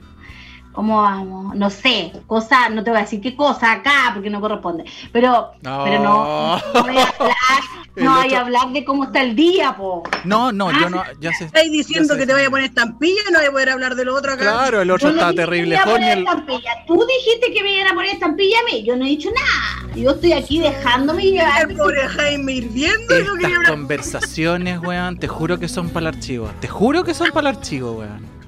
[0.73, 1.53] ¿Cómo vamos?
[1.55, 4.85] No sé, cosa, no te voy a decir qué cosa acá, porque no corresponde.
[5.11, 5.83] Pero, No.
[5.83, 7.35] pero no, no voy a hablar,
[7.97, 10.03] no voy a hablar de cómo está el día, po.
[10.23, 11.45] No, no, Ah, yo no, ya sé.
[11.45, 14.05] Estáis diciendo que te vaya a poner estampilla y no voy a poder hablar de
[14.05, 14.43] lo otro acá.
[14.43, 15.75] Claro, el otro Yo no está que terrible.
[15.77, 16.71] a poner estampilla.
[16.87, 18.83] Tú dijiste que me iban a poner estampilla a mí.
[18.85, 19.93] Yo no he dicho nada.
[19.95, 21.69] Yo estoy aquí dejándome llevar.
[21.69, 23.71] El pobre Jaime hirviendo y no quería Estas hablar.
[23.71, 26.49] conversaciones, weón, te juro que son para el archivo.
[26.61, 28.40] Te juro que son para el archivo, weón.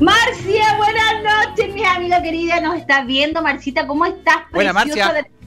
[0.00, 2.60] Marcia, buenas noches, mi amiga querida.
[2.60, 3.86] Nos está viendo, Marcita.
[3.86, 4.36] ¿Cómo estás?
[4.52, 5.22] Buena, Preciosa Marcia.
[5.22, 5.38] de-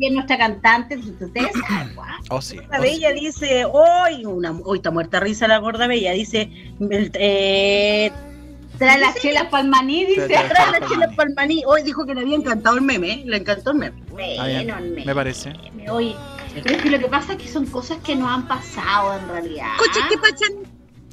[0.00, 0.96] Y es nuestra cantante.
[0.96, 2.08] Ustedes saben, guau.
[2.30, 2.56] Oh, sí.
[2.70, 7.10] La oh, Bella dice, hoy, una, hoy está muerta risa la gorda Bella, dice, el-
[7.14, 8.10] eh,
[8.78, 10.26] Trae las chelas palmaní, dice.
[10.28, 13.22] Trae- trae- trae la chela Palmaní, hoy dijo que le había encantado el meme, ¿eh?
[13.26, 14.02] le encantó el meme.
[14.38, 15.52] Ah, bien, Bueno, me, me parece.
[15.74, 16.14] me- Oye,
[16.62, 19.28] pero es que lo que pasa es que son cosas que no han pasado en
[19.28, 19.66] realidad.
[19.78, 20.67] Coche, ¿qué pachan?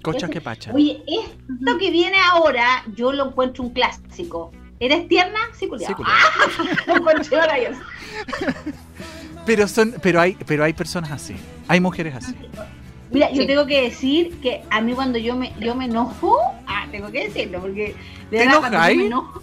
[0.05, 0.71] Cocha que pacha.
[0.73, 4.51] Oye, esto que viene ahora, yo lo encuentro un clásico.
[4.79, 5.39] ¿Eres tierna?
[5.57, 5.95] Sí, culiao.
[5.95, 6.03] Sí.
[6.05, 6.31] Ah.
[9.45, 11.35] Pero son, pero hay, pero hay personas así.
[11.67, 12.33] Hay mujeres así.
[13.11, 16.87] Mira, yo tengo que decir que a mí cuando yo me, yo me enojo, ah,
[16.89, 17.95] tengo que decirlo, porque
[18.31, 19.41] de ¿Te verdad cuando yo me enojo,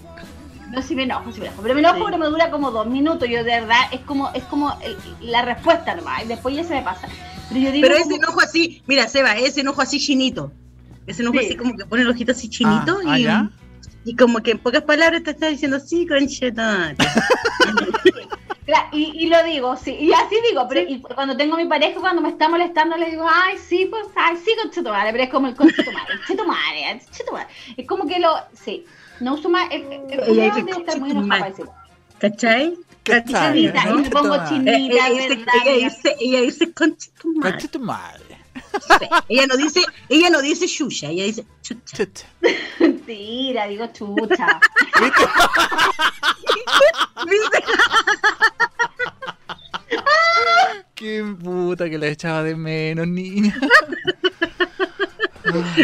[0.72, 2.02] no, sí me enojo, sí me enojo, pero me enojo Sí.
[2.06, 4.96] pero me dura como dos minutos, yo de verdad, es como, es como el-
[5.30, 7.08] la respuesta nomás, y después ya se me pasa.
[7.48, 10.50] Pero yo digo, Pero ese como- enojo así, mira, Seba, ese enojo así chinito.
[11.06, 11.46] Ese enojo Sí.
[11.46, 13.48] así como que pone el ojito así chinito Ah, ah,
[14.04, 16.94] y, y como que en pocas palabras te está diciendo, sí, concheta.
[18.64, 21.66] Claro, y, y lo digo, sí, y así digo, pero y cuando tengo a mi
[21.66, 24.52] pareja, cuando me está molestando, le digo, ay, sí, pues, ay, sí,
[24.84, 27.00] madre, pero es como el tu madre, tu madre.
[27.76, 28.84] Es como que lo, sí,
[29.22, 31.28] no uso más, el, el, el Ella dice, debe estar muy.
[32.18, 32.70] ¿Cachai?
[32.70, 32.76] ¿no?
[33.54, 35.54] y me pongo Eh, chinita, ella, dice, ¿verdad?
[35.66, 37.50] ella dice, ella dice, concha tu madre.
[37.50, 38.38] Concha tu madre.
[38.72, 39.06] Sí.
[39.28, 41.96] Ella no dice, ella no dice chucha, ella dice chucha.
[42.04, 42.26] Chucha.
[42.78, 44.60] Mentira, digo chucha.
[45.00, 45.24] ¿Viste?
[47.28, 47.64] ¿Viste?
[50.94, 53.58] Qué puta que la echaba de menos, niña.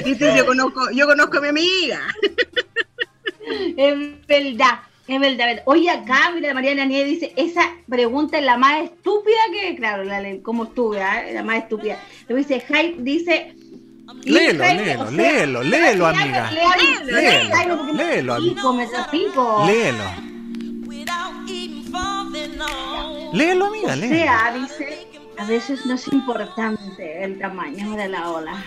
[0.05, 0.37] ¿Viste?
[0.37, 2.01] Yo conozco, yo conozco a mi amiga.
[3.77, 5.63] Es verdad, es verdad, verdad.
[5.67, 10.21] Oye, acá, mira, Mariana Nieves dice, esa pregunta es la más estúpida que, claro, la
[10.21, 11.35] ley, como estúpida, ¿eh?
[11.35, 11.99] la más estúpida.
[12.29, 13.55] Luego dice, Jaime, dice...
[14.25, 16.51] Léelo, Jaime, léelo, o sea, léelo, léelo, amiga.
[16.51, 18.37] Léelo, léelo,
[19.11, 19.65] pico.
[19.67, 20.05] Léelo.
[23.33, 24.15] Léelo, O amiga, léelo.
[24.15, 25.07] sea, dice,
[25.37, 28.63] a veces no es importante el tamaño de la ola,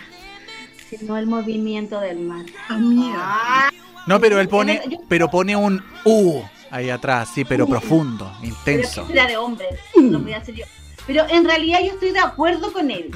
[0.90, 2.46] sino el movimiento del mar.
[2.70, 3.71] Amiga.
[4.08, 9.08] No, pero él pone, pero pone un U ahí atrás, sí, pero profundo, pero intenso.
[9.12, 10.66] era de hombre, lo voy a hacer yo.
[11.08, 13.12] Pero en realidad yo estoy de acuerdo con él.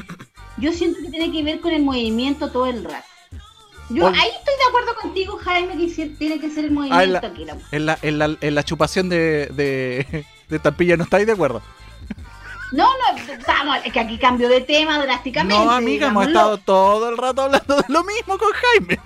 [0.57, 3.05] Yo siento que tiene que ver con el movimiento todo el rato.
[3.89, 4.19] Yo Oye.
[4.19, 7.27] ahí estoy de acuerdo contigo, Jaime, que tiene que ser el Ah, en movimiento la,
[7.27, 7.45] aquí.
[7.45, 11.33] la- en la, en la, en la chupación de, de, de Tampilla, ¿no estáis de
[11.33, 11.61] acuerdo?
[12.71, 15.63] No, no, vamos, es que aquí cambio de tema drásticamente.
[15.63, 18.99] No, amiga, hemos estado todo el rato hablando de lo mismo con Jaime.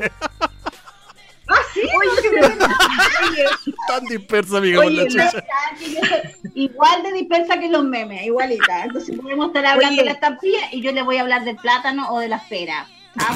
[1.50, 2.10] Ah, sí, Oye,
[3.30, 3.46] oye,
[3.88, 5.46] Tan disperso, amiga, por Oye, la
[6.56, 8.84] igual de dispersa que los memes, igualita.
[8.86, 10.02] Entonces podemos estar hablando Oye.
[10.02, 12.88] de la estampilla y yo le voy a hablar del plátano o de la esfera.
[13.18, 13.36] Ah.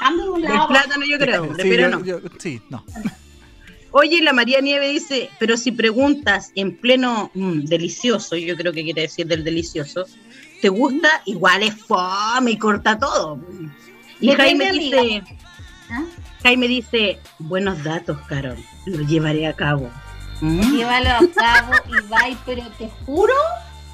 [0.00, 0.68] Cambio de un del lado.
[0.68, 2.04] plátano yo creo, de Sí, no.
[2.04, 2.84] yo- sí, no.
[3.90, 8.84] Oye, la María Nieve dice, pero si preguntas en pleno mm, delicioso, yo creo que
[8.84, 10.04] quiere decir del delicioso,
[10.60, 11.22] ¿te gusta?
[11.24, 13.40] Igual es fome y corta todo.
[14.20, 15.22] Y Depende, Jaime dice,
[15.90, 16.04] ¿Ah?
[16.42, 19.90] Jaime dice, buenos datos, Carol, lo llevaré a cabo.
[20.40, 20.76] Mm.
[20.76, 23.34] Llévalo a cabo y va, pero te juro,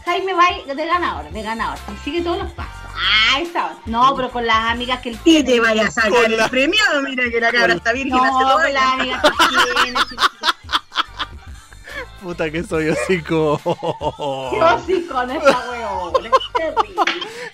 [0.05, 1.79] Jaime va de ganador, de ganador.
[2.05, 2.73] Sigue todos los pasos.
[2.97, 3.73] Ah, esa.
[3.87, 5.51] No, pero con las amigas que él Y tiene.
[5.51, 6.79] te vayas a sacar Con el la- premio,
[7.09, 9.99] mira que la cabra está virgen No, hace con las amigas que tiene.
[12.23, 13.61] Puta que soy hocico.
[13.65, 16.27] Yo sí con esa weón.
[16.27, 17.03] Es terrible.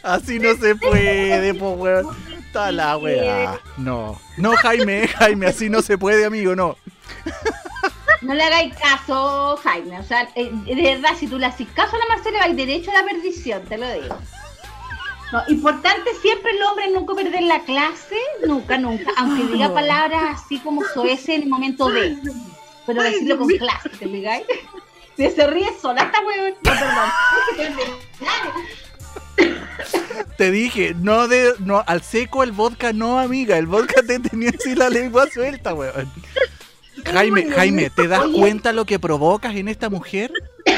[0.02, 2.06] Así no se puede, po, weón.
[2.50, 3.60] Está la weá.
[3.76, 4.20] No.
[4.36, 6.76] No, Jaime, Jaime, así no se puede, amigo, no.
[8.22, 10.00] no le hagáis caso, Jaime.
[10.00, 12.90] O sea, eh, de verdad, si tú le haces caso a la Marcela, vais derecho
[12.90, 14.18] a la perdición, te lo digo.
[15.30, 20.58] No, importante siempre el hombre nunca perder la clase, nunca, nunca, aunque diga palabras así
[20.58, 22.18] como soece en el momento de,
[22.84, 24.44] pero decirlo con clase, ¿te digáis?
[25.16, 26.54] Se, se ríe sola esta weón.
[26.64, 27.10] No, perdón.
[30.36, 33.58] Te dije, no de, no, al seco el vodka no, amiga.
[33.58, 36.10] El vodka te tenía así la lengua suelta, weón.
[37.04, 40.32] Jaime, Jaime, ¿te das cuenta lo que provocas en esta mujer?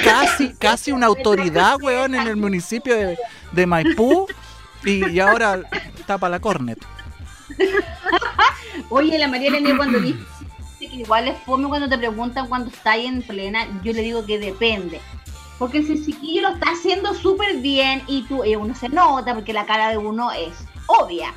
[0.05, 3.19] Casi, casi una autoridad, weón, en el municipio de,
[3.53, 4.27] de Maipú.
[4.85, 5.63] Y, y ahora
[6.07, 6.79] tapa la cornet.
[8.89, 10.19] Oye, la María Elena cuando dice
[10.81, 14.27] que igual es fome cuando te preguntan cuando está ahí en plena, yo le digo
[14.27, 15.01] que depende.
[15.63, 19.33] Porque si el chiquillo lo está haciendo súper bien y tú, y uno se nota
[19.33, 20.53] porque la cara de uno es
[20.89, 21.33] obvia.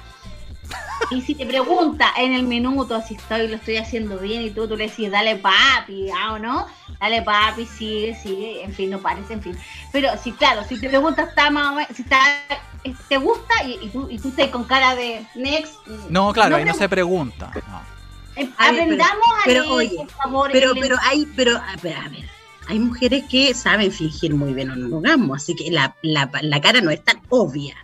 [1.11, 4.67] Y si te pregunta en el minuto si estoy, lo estoy haciendo bien y tú,
[4.67, 6.65] tú le decís, dale papi, ¿ah, o no?
[6.99, 9.55] Dale papi, sigue, sigue, en fin, no pares, en fin.
[9.91, 12.17] Pero si, claro, si te preguntas, está más o menos, si está,
[12.83, 15.75] eh, te gusta y, y tú, y tú estás con cara de next.
[16.09, 17.51] No, claro, no ahí no se pregunta.
[17.53, 17.79] no.
[18.41, 20.49] eh, pero- Aprendamos a pero, leer, oye, por favor.
[20.51, 22.34] Pero, pero hay, pero, a ver, a ver,
[22.67, 26.81] hay mujeres que saben fingir muy bien un orgasmo, así que la, la, la cara
[26.81, 27.75] no es tan obvia.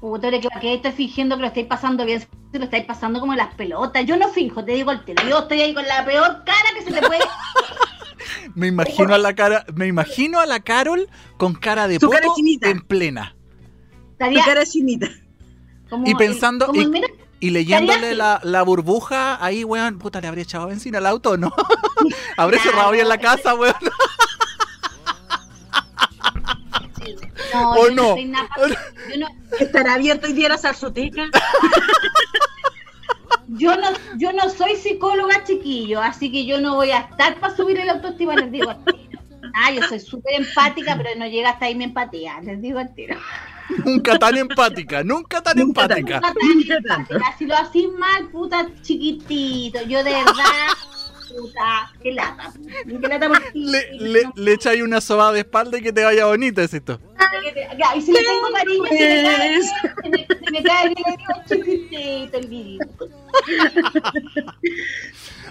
[0.00, 2.20] Puta, que que estoy fingiendo que lo estáis pasando bien,
[2.52, 4.06] se lo estáis pasando como las pelotas.
[4.06, 5.22] Yo no finjo, te digo el tiro.
[5.28, 7.20] Yo estoy ahí con la peor cara que se te puede.
[8.54, 12.34] Me imagino a la cara, me imagino a la Carol con cara de Su poto
[12.62, 13.34] en plena.
[13.90, 15.08] Tu Estaría cara chinita.
[15.88, 17.08] como y el- pensando- como el- y- mira,
[17.40, 21.52] Y leyéndole la, la burbuja, ahí, weón, puta, le habría echado benzina al auto no.
[22.36, 22.70] Habré Claro.
[22.72, 23.74] cerrado bien la casa, weón.
[27.54, 28.02] no, ¿O yo no?
[28.14, 28.48] soy nada-
[29.10, 29.26] yo no,
[29.60, 31.24] ¿Estará abierto hoy día la salsoteca?
[33.48, 37.56] yo no, yo no soy psicóloga chiquillo, así que yo no voy a estar para
[37.56, 38.74] subir el autoestima, les digo.
[39.54, 42.94] Ah, yo soy súper empática, pero no llega hasta ahí mi empatía, les digo al
[42.94, 43.16] tiro.
[43.84, 46.20] Nunca tan empática, nunca tan Nunca tan- empática.
[46.20, 47.14] Nunca tan Nunca tanto.
[47.14, 47.36] empática.
[47.38, 50.68] Si lo hacís mal, puta chiquitito, yo de verdad,
[51.28, 52.52] puta, qué lata.
[52.86, 56.04] Qué lata porque- Le, le, le echa ahí una sobada de espalda y que te
[56.04, 57.00] vaya bonita, es esto.
[57.96, 59.62] Y si le tengo cariño, se me cae bien,
[60.02, 60.94] se me, se me cae
[61.90, 62.88] bien, el vidito.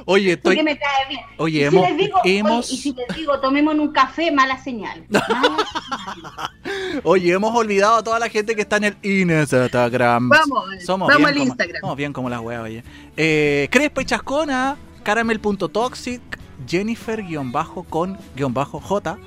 [0.06, 0.64] Oye, Porque estoy.
[0.64, 1.22] me cae bien.
[1.38, 1.86] Oye, Y hemos.
[1.86, 5.04] si les digo, hemos y si les digo, tomemos un café, mala señal.
[5.10, 5.26] Mala
[6.64, 7.02] señal.
[7.04, 10.30] Oye, hemos olvidado a toda la gente que está en el Instagram.
[10.30, 11.82] Vamos, Somos vamos bien al como, Instagram.
[11.82, 12.84] Somos bien como las weas, oye.
[13.18, 14.78] Eh, Crespa y Chascona,
[15.08, 16.22] caramel.toxic,
[16.68, 19.18] Jennifer-con-j.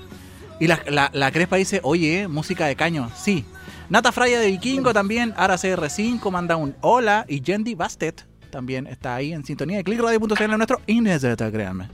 [0.60, 3.46] Y la, la, la Crespa dice, oye, música de caño, sí.
[3.88, 7.24] Nata Fraya de Vikingo también, Ara CR5 manda un hola.
[7.28, 11.88] Y Yendi Bastet también está ahí en sintonía de clickradio.cl en nuestro Instagram.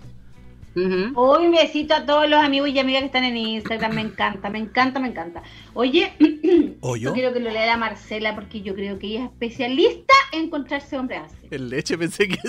[0.74, 1.12] Ujú.
[1.14, 3.94] Hoy un besito a todos los amigos y amigas que están en Instagram.
[3.94, 5.44] Me encanta, me encanta, me encanta.
[5.74, 6.12] Oye,
[6.80, 7.12] ¿O yo?
[7.12, 10.98] quiero que lo lea la Marcela porque yo creo que ella es especialista en encontrarse
[10.98, 11.36] hombres así.
[11.52, 12.40] El leche pensé que...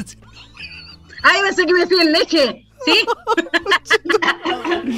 [1.29, 2.65] Ay, pensé que me decía en leche.
[2.85, 3.05] ¿Sí?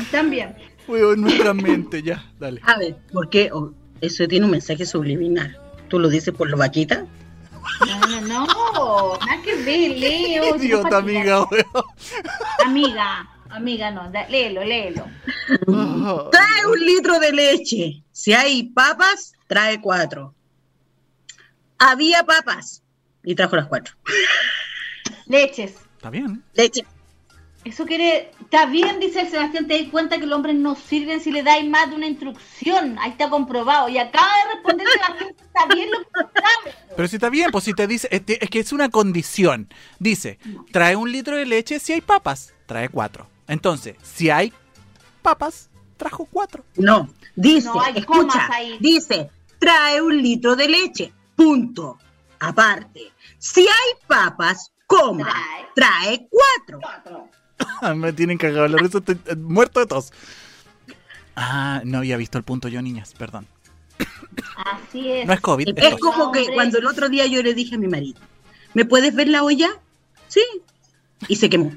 [0.12, 0.56] También.
[0.86, 2.62] Fue en nuestra mente, ya, dale.
[2.66, 3.50] A ver, ¿por qué?
[3.54, 3.72] Oh,
[4.02, 5.58] eso tiene un mensaje subliminal.
[5.88, 7.06] ¿Tú lo dices por lo vaquita?
[7.88, 9.18] No, no, no.
[9.26, 10.56] Nada que ver, Leo.
[10.58, 11.86] Idiota, amiga, weón.
[12.66, 14.12] Amiga, amiga, no.
[14.12, 15.06] da- léelo, léelo.
[16.32, 18.04] Trae un litro de leche.
[18.12, 20.34] Si hay papas, trae cuatro.
[21.78, 22.84] Había papas.
[23.24, 23.96] Y trajo las cuatro.
[25.28, 25.76] Leches.
[26.00, 26.42] Está bien.
[26.54, 26.86] Leche.
[27.66, 28.32] Eso quiere.
[28.40, 29.68] Está bien, dice el Sebastián.
[29.68, 32.98] Te das cuenta que los hombres no sirven si le dais más de una instrucción.
[33.00, 33.90] Ahí está comprobado.
[33.90, 35.36] Y acaba de responder Sebastián.
[35.36, 36.06] que Está bien lo que
[36.40, 36.76] sabe.
[36.96, 39.68] Pero si está bien, pues si te dice, es que- es que es una condición.
[40.00, 40.40] Dice,
[40.72, 43.28] trae un litro de leche si hay papas, trae cuatro.
[43.50, 44.54] Entonces, si hay
[45.22, 46.64] papas, trajo cuatro.
[46.78, 48.78] No, dice, No hay escucha, comas ahí.
[48.80, 49.30] dice,
[49.60, 51.12] trae un litro de leche.
[51.36, 51.98] Punto.
[52.40, 55.32] Aparte, si hay papas, coma,
[55.76, 56.26] Trae.
[56.26, 57.30] trae cuatro.
[57.96, 60.12] Me tienen cagado la risa, estoy eh, muerto de tos.
[61.36, 63.48] Ah, no había visto el punto yo, niñas, perdón.
[64.58, 65.28] Así es.
[65.28, 67.78] No es COVID, es Es como que cuando el otro día yo le dije a
[67.78, 68.20] mi marido,
[68.74, 69.70] ¿me puedes ver la olla?
[70.28, 70.44] Sí.
[71.28, 71.72] Y se quemó.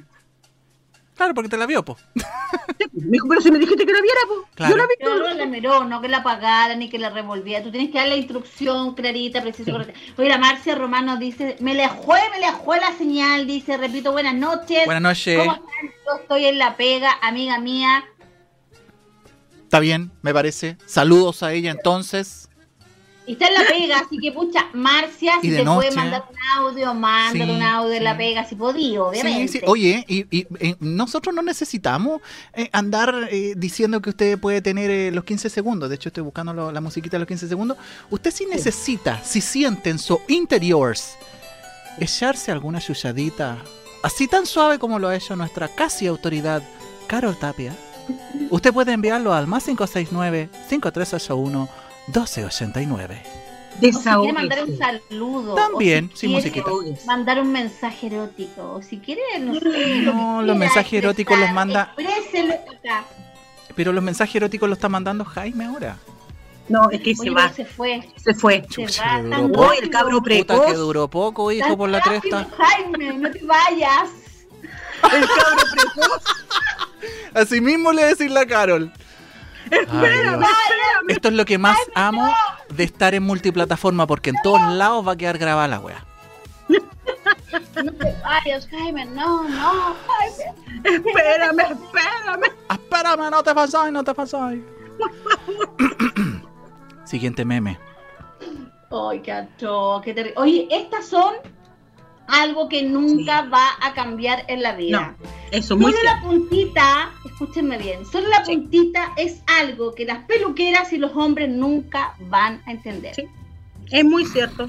[1.15, 1.97] Claro, porque te la vio, po.
[2.95, 4.21] Me dijo, pero si me dijiste que la viera.
[4.55, 4.73] Claro.
[4.73, 5.29] Yo la vi Pero todo.
[5.29, 7.65] no la miró, no que la apagara ni que la revolviera.
[7.65, 9.99] Tú tienes que dar la instrucción clarita, precisa, correcta.
[10.19, 14.13] Oye, la Marcia Romano dice, me le jue, me le jue la señal, dice, repito,
[14.13, 14.85] buenas noches.
[14.85, 15.39] Buenas noches.
[15.39, 15.69] ¿Cómo están?
[16.07, 18.05] Yo estoy en la pega, amiga mía.
[19.63, 20.77] Está bien, me parece.
[20.85, 22.51] Saludos a ella entonces.
[23.25, 25.77] Y está en la pega, así que pucha, Marcia, si te noche.
[25.89, 29.47] puede mandar un audio, mándale Sí, un audio en la pega, si podí, obviamente.
[29.47, 29.65] Sí, sí.
[29.67, 32.21] Oye, y, y, eh, nosotros no necesitamos
[32.53, 35.89] eh, andar eh, diciendo que usted puede tener eh, los 15 segundos.
[35.89, 37.77] De hecho, estoy buscando lo- la musiquita de los 15 segundos.
[38.11, 41.15] Usted sí necesita, si siente en su interiors,
[42.01, 43.59] echarse alguna chuchadita,
[44.03, 46.61] así tan suave como lo ha hecho nuestra casi autoridad,
[47.07, 47.73] Carol Tapia.
[48.51, 49.69] Usted puede enviarlo al más
[52.11, 53.23] 569-5381-1289.
[53.81, 55.55] O si quiere mandar un saludo.
[55.55, 56.71] También, o si sin musiquita.
[57.07, 58.73] Mandar un mensaje erótico.
[58.75, 60.03] O si quiere, no sé.
[60.03, 63.05] No, los mensajes eróticos los manda- acá.
[63.75, 65.97] Pero los mensajes eróticos los está mandando Jaime ahora.
[66.69, 68.07] No, es que se Oye, va, se fue.
[68.23, 68.63] se fue.
[68.63, 69.37] Se Chucha, duro.
[69.39, 69.73] Uy, rápido.
[69.83, 70.77] el cabro Puta que precoz.
[70.77, 72.49] duró poco, hijo, Tan por la rápido, cresta.
[72.57, 74.11] Jaime, no te vayas.
[75.13, 76.23] El cabro precoz.
[77.35, 78.93] Así mismo le decís la Carol.
[79.73, 80.45] Ay, Dios.
[81.09, 82.33] Esto es lo que más amo
[82.69, 86.05] de estar en multiplataforma, porque en todos lados va a quedar grabada la wea.
[86.69, 89.05] No te vayas, Jaime.
[89.07, 90.55] No, no, Jaime.
[90.85, 92.53] Espérame, espérame.
[92.71, 94.63] Espérame, no te pasáis, no te pasáis.
[97.05, 97.79] Siguiente meme.
[98.91, 100.39] Ay, qué atroz, qué terrible.
[100.39, 101.35] Oye, estas son
[102.29, 105.17] algo que nunca va a cambiar en la vida.
[105.51, 106.17] Eso, muy Solo cierto.
[106.17, 108.57] la puntita, escúchenme bien, solo la Sí.
[108.57, 113.15] puntita es algo que las peluqueras y los hombres nunca van a entender.
[113.15, 113.25] Sí.
[113.91, 114.69] Es muy cierto.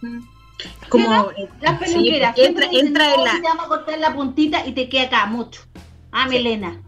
[0.00, 0.20] Mm.
[0.88, 4.14] Como eh, Las sí, peluqueras entra, dicen, entra "No, en la, te a cortar la
[4.14, 5.60] puntita y te queda acá mucho.
[6.12, 6.80] Ah, melena.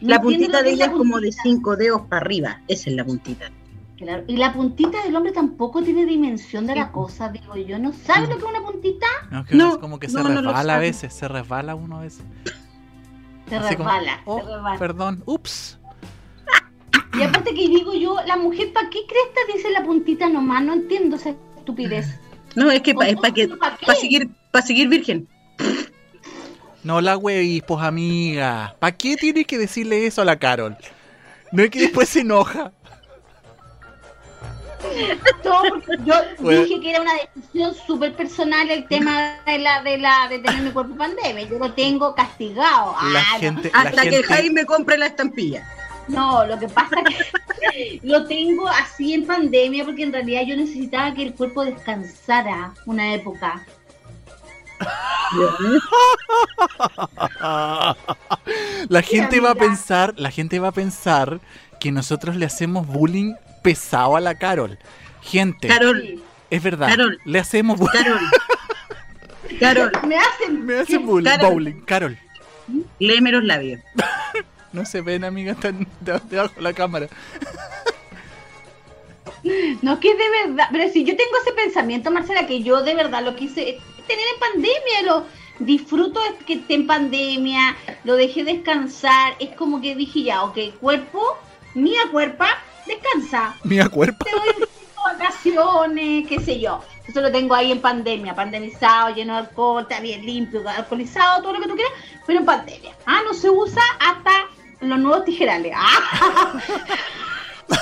[0.00, 2.62] ¿No la puntita de ella la es como de cinco dedos para arriba.
[2.68, 3.50] Esa es la puntita.
[3.96, 7.78] Claro, Y la puntita del hombre tampoco tiene dimensión de la cosa, digo yo.
[7.78, 9.06] ¿No sabes lo que es una puntita?
[9.30, 10.80] No, que No, es como que no, se resbala a sabe.
[10.86, 12.22] veces, se resbala uno a veces.
[13.48, 14.78] Se Así como, resbala, oh, se resbala.
[14.78, 15.78] Perdón, ups.
[17.18, 20.62] Y aparte que digo yo, la mujer, ¿para qué cresta dice la puntita nomás?
[20.62, 22.06] No entiendo esa estupidez.
[22.54, 25.26] No, es que pa- es para que ¿Para seguir para seguir virgen.
[26.84, 28.76] No la wey, pues amiga.
[28.78, 30.76] ¿Para qué tienes que decirle eso a la Carol?
[31.52, 32.72] No es que después se enoja.
[35.42, 36.14] Todo porque yo
[36.64, 40.62] dije que era una decisión súper personal el tema de la de la de tener
[40.62, 41.48] mi cuerpo en pandemia.
[41.48, 42.94] Yo lo tengo castigado.
[43.12, 43.38] La Ah, no.
[43.40, 45.66] gente, la Hasta que gente, Jaime compre la estampilla.
[46.08, 50.56] No, lo que pasa es que lo tengo así en pandemia porque en realidad yo
[50.56, 53.64] necesitaba que el cuerpo descansara una época.
[58.88, 61.40] la gente va a pensar, la gente va a pensar
[61.80, 64.78] que nosotros le hacemos bullying pesado a la Carol.
[65.22, 67.18] Gente, Carol, es verdad, Carol.
[67.24, 68.02] le hacemos bullying.
[68.02, 68.20] Carol.
[69.60, 71.50] Carol, Me hacen Me hacen bullying, Carol.
[71.52, 71.80] bowling.
[71.82, 72.18] Carol,
[72.98, 73.80] léeme los labios.
[74.72, 77.08] no se ven, amiga, están de- debajo de la cámara.
[79.82, 83.22] No, que de verdad, pero si yo tengo ese pensamiento, Marcela, que yo de verdad
[83.22, 85.24] lo quise tener en pandemia, lo
[85.60, 90.58] disfruto de que esté en pandemia, lo dejé descansar, es como que dije ya, ok,
[90.80, 91.22] cuerpo,
[91.76, 92.48] mía cuerpa,
[92.86, 94.24] descansa, Mía cuerpo.
[94.24, 94.68] te doy
[95.04, 96.82] vacaciones, qué sé yo.
[97.06, 101.52] Eso lo tengo ahí en pandemia, pandemizado, lleno de alcohol, está bien limpio, alcoholizado, todo
[101.52, 101.92] lo que tú quieras,
[102.26, 102.92] pero en pandemia.
[103.06, 104.32] Ah, no se usa hasta
[104.80, 105.72] los nuevos tijerales.
[105.76, 106.60] Ah,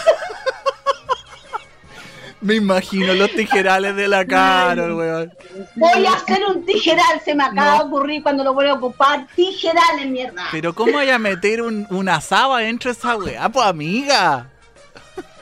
[2.44, 5.32] Me imagino los tijerales de la Carol, weón.
[5.76, 7.78] Voy a hacer un tijeral, se me acaba No.
[7.78, 9.26] de ocurrir cuando lo voy a ocupar.
[9.34, 10.44] Tijerales, mierda.
[10.52, 14.50] Pero ¿cómo vaya a meter un, una saba dentro de esa weá, pues amiga?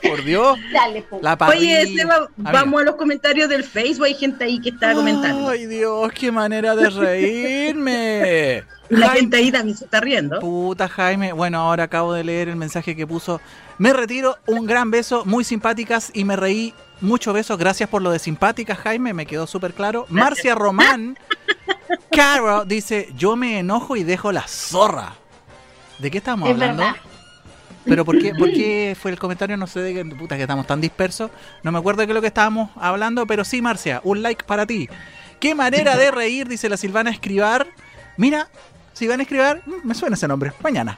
[0.01, 0.57] Por Dios.
[0.73, 1.19] Dale, po.
[1.21, 1.79] La parrilla.
[1.81, 4.05] Oye, Seba, vamos a los comentarios del Facebook.
[4.05, 5.49] Hay gente ahí que está comentando.
[5.49, 8.63] Ay, Dios, qué manera de reírme.
[8.89, 10.39] La Jaime- gente ahí también se está riendo.
[10.39, 13.39] Puta Jaime, bueno, ahora acabo de leer el mensaje que puso.
[13.77, 16.73] Me retiro, un gran beso, muy simpáticas y me reí.
[17.03, 20.05] Muchos besos, gracias por lo de simpáticas, Jaime, me quedó súper claro.
[20.09, 21.17] Marcia Román,
[22.11, 25.13] Caro, dice, yo me enojo y dejo la zorra.
[25.99, 26.83] ¿De qué estamos Es hablando?
[26.83, 26.97] verdad.
[27.85, 29.57] Pero ¿por qué, por qué fue el comentario?
[29.57, 31.29] No sé de qué, puta, que estamos tan dispersos.
[31.61, 34.45] No me acuerdo de qué es lo que estábamos hablando, pero sí, Marcia, un like
[34.45, 34.87] para ti.
[35.41, 37.67] Qué manera de reír, dice la Silvana Escribar.
[38.15, 38.47] Mira,
[38.93, 40.53] Silvana Escribar, mm, me suena ese nombre.
[40.63, 40.97] Mañana.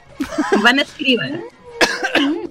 [0.62, 1.40] Van a escribir.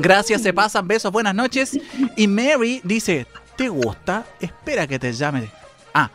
[0.00, 1.78] Gracias, se pasan, besos, buenas noches.
[2.16, 3.26] Y Mary dice,
[3.56, 4.24] ¿te gusta?
[4.40, 5.50] Espera que te llame.
[5.94, 6.10] Ah,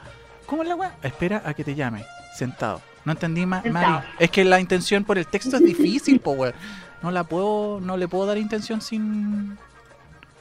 [0.46, 0.96] ¿cómo es la weá?
[1.04, 2.04] Espera a que te llame.
[2.36, 2.82] Sentado.
[3.04, 3.88] No entendí, ma- Sentado.
[3.92, 4.08] Mary.
[4.20, 6.54] Es que la intención por el texto es difícil, po, weón.
[7.02, 9.58] No la puedo, no le puedo dar intención sin...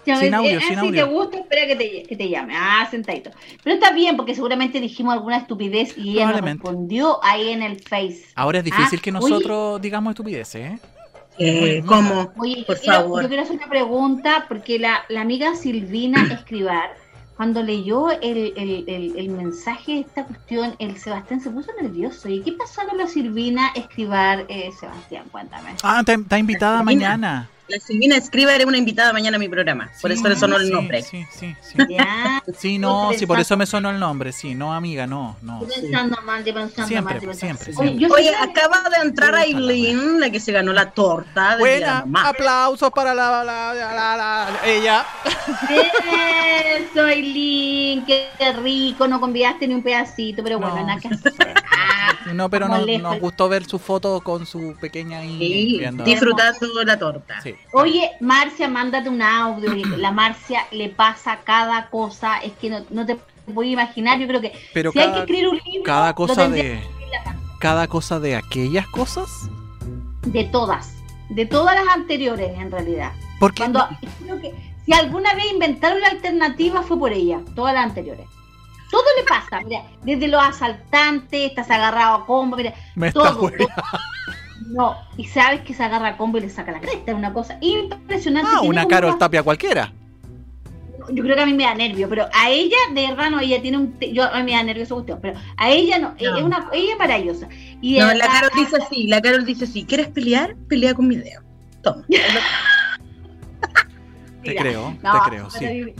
[0.07, 1.05] Ya sin ves, audio, eh, sin ah, si audio.
[1.07, 2.53] te gusta, espera que te, que te llame.
[2.55, 3.31] Ah, sentadito.
[3.63, 7.81] Pero está bien, porque seguramente dijimos alguna estupidez y ella nos respondió ahí en el
[7.83, 8.23] Face.
[8.35, 9.19] Ahora es difícil Ah, que oye.
[9.31, 10.79] nosotros digamos estupideces, ¿eh?
[11.39, 12.33] Eh, ¿Cómo?
[12.37, 13.23] Oye, Por yo quiero, favor.
[13.23, 16.95] yo quiero hacer una pregunta porque la, la amiga Silvina Escribar,
[17.37, 22.29] cuando leyó el, el, el, el mensaje de esta cuestión, el Sebastián se puso nervioso.
[22.29, 25.25] ¿Y qué pasó con la Silvina Escribar, eh, Sebastián?
[25.33, 25.75] Cuéntame.
[25.83, 26.85] Ah, está, invitada Silvina.
[26.85, 27.51] mañana.
[27.67, 29.91] La Silvina Escriba era una invitada mañana a mi programa.
[30.03, 31.03] Por Sí, eso le sonó el sí, nombre.
[31.03, 31.79] Sí, sí, sí.
[31.89, 35.63] Ya, Sí, no, sí, por eso me sonó el nombre, sí, no, amiga, no, no.
[35.63, 37.23] estoy pensando mal, estoy pensando Siempre, mal.
[37.35, 41.61] estoy pensando- siempre, Oye, acaba de entrar Aileen, la que se ganó la torta de
[41.61, 42.29] Buena, Mamá.
[42.29, 45.05] aplausos para la, la, la, la- la- ella.
[46.77, 48.29] Eso, Eileen, qué
[48.63, 50.87] rico, no convidaste ni un pedacito, pero bueno, No.
[50.87, 51.33] nada que hacer.
[52.35, 57.41] No, pero nos, gustó ver su foto con su pequeña ahí Sí, disfrutando la torta.
[57.57, 57.69] Sí.
[57.73, 59.75] Oye, Marcia, mándate un audio.
[59.97, 63.19] La Marcia le pasa cada cosa, es que no, no te
[63.53, 64.19] puedo imaginar.
[64.19, 66.83] Yo creo que Pero si hay que escribir un libro, cada cosa de
[67.59, 69.49] cada cosa de aquellas cosas,
[70.27, 70.97] de todas,
[71.31, 73.13] de todas las anteriores en realidad.
[73.41, 73.89] porque Cuando
[74.23, 74.53] creo que
[74.85, 78.27] si alguna vez inventaron la alternativa fue por ella, todas las anteriores.
[78.91, 83.51] Todo le pasa, mira, desde los asaltantes, estás agarrado a combo, mira, me está todo.
[84.69, 87.33] No, y sabes que se agarra a combo y le saca la cresta, es una
[87.33, 88.51] cosa impresionante.
[88.55, 89.93] Ah, una Carol una- Tapia cualquiera.
[91.11, 93.61] yo creo que a mí me da nervio, pero a ella, de verdad, no, ella
[93.61, 96.15] tiene un, te- yo a mí me da nervio esa cuestión, pero a ella no,
[96.19, 97.49] ella es una, ella es maravillosa.
[97.83, 100.55] Y No, la Carol dice así, la Carol dice así, ¿quieres pelear?
[100.69, 101.43] Pelea con mi dedo.
[101.83, 102.03] Toma.
[102.09, 102.11] Te
[104.51, 105.95] Mira, creo, no, te creo, sí.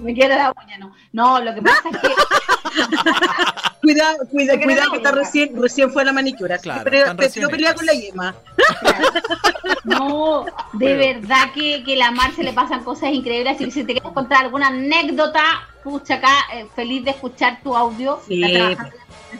[0.00, 0.92] Me quiero la uña, no.
[1.12, 2.08] No, lo que pasa es que
[3.86, 6.58] Cuidado, cuidado, Que cuidado que está recién, recién fue la manicura.
[6.58, 8.34] Claro, pero recién pelea con la yema.
[9.84, 13.60] No, de verdad que, que a la Marce le pasan cosas increíbles.
[13.60, 15.42] Y si te quieres contar alguna anécdota,
[15.84, 18.20] pucha acá, eh, feliz de escuchar tu audio.
[18.26, 18.42] Sí.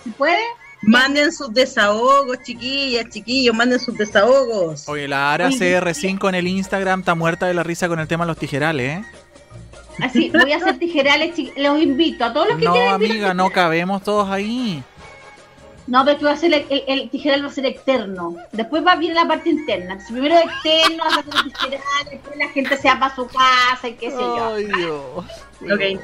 [0.04, 0.38] Si puede.
[0.82, 4.88] Manden sus desahogos, chiquillas, chiquillos, manden sus desahogos.
[4.88, 8.06] Oye, la Ara Oye, CR5 en el Instagram está muerta de la risa con el
[8.06, 9.04] tema de los tijerales, ¿eh?
[10.02, 12.94] Así, voy a hacer tijerales, los invito a todos los que No, quieran.
[12.94, 14.82] amiga, no cabemos todos ahí.
[15.86, 18.34] No, pero que va a ser el, el, el tijeral va a ser externo.
[18.50, 19.92] Después va a venir la parte interna.
[19.92, 21.80] Entonces, primero externo, vas a hacer el tijeral,
[22.10, 24.54] después la gente se va para su casa y qué sé yo.
[24.54, 25.02] Ay, Dios.
[25.62, 25.78] Ok.
[25.78, 26.00] Dios.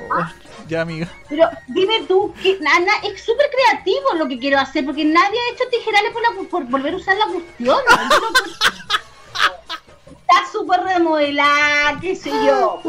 [0.68, 1.08] Ya, amiga.
[1.28, 5.52] Pero dime tú, que Ana, es súper creativo lo que quiero hacer, porque nadie ha
[5.54, 7.76] hecho tijerales por, la- por volver a usar la cuestión.
[7.76, 7.76] ¿no?
[10.32, 12.80] Está súper remodelada, qué sé yo.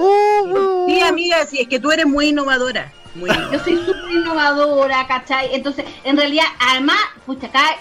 [0.88, 2.92] Sí, amiga, sí, es que tú eres muy innovadora.
[3.16, 5.54] Muy Yo soy súper innovadora, ¿cachai?
[5.54, 7.76] Entonces, en realidad, además, pucha, acá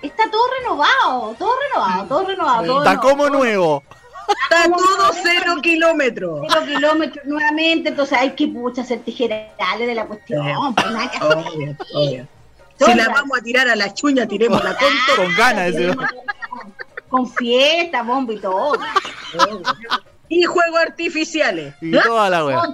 [0.00, 2.66] está todo renovado, todo renovado, todo renovado.
[2.66, 3.82] todo Está como todo nuevo.
[4.44, 6.46] Está todo cero kilómetros.
[6.48, 11.16] cero kilómetros nuevamente, entonces hay que pucha hacer tijerales de la cuestión, pues nada que
[11.16, 11.36] hacer.
[11.36, 12.28] Obvio, obvio.
[12.78, 15.26] Si la vamos a tirar a la chuña, tiremosla con todo.
[15.26, 15.94] Con ganas, ese.
[17.10, 18.78] Con fiesta, bomba y todo.
[20.28, 21.74] Y juegos artificiales.
[21.82, 22.62] Y toda la wea.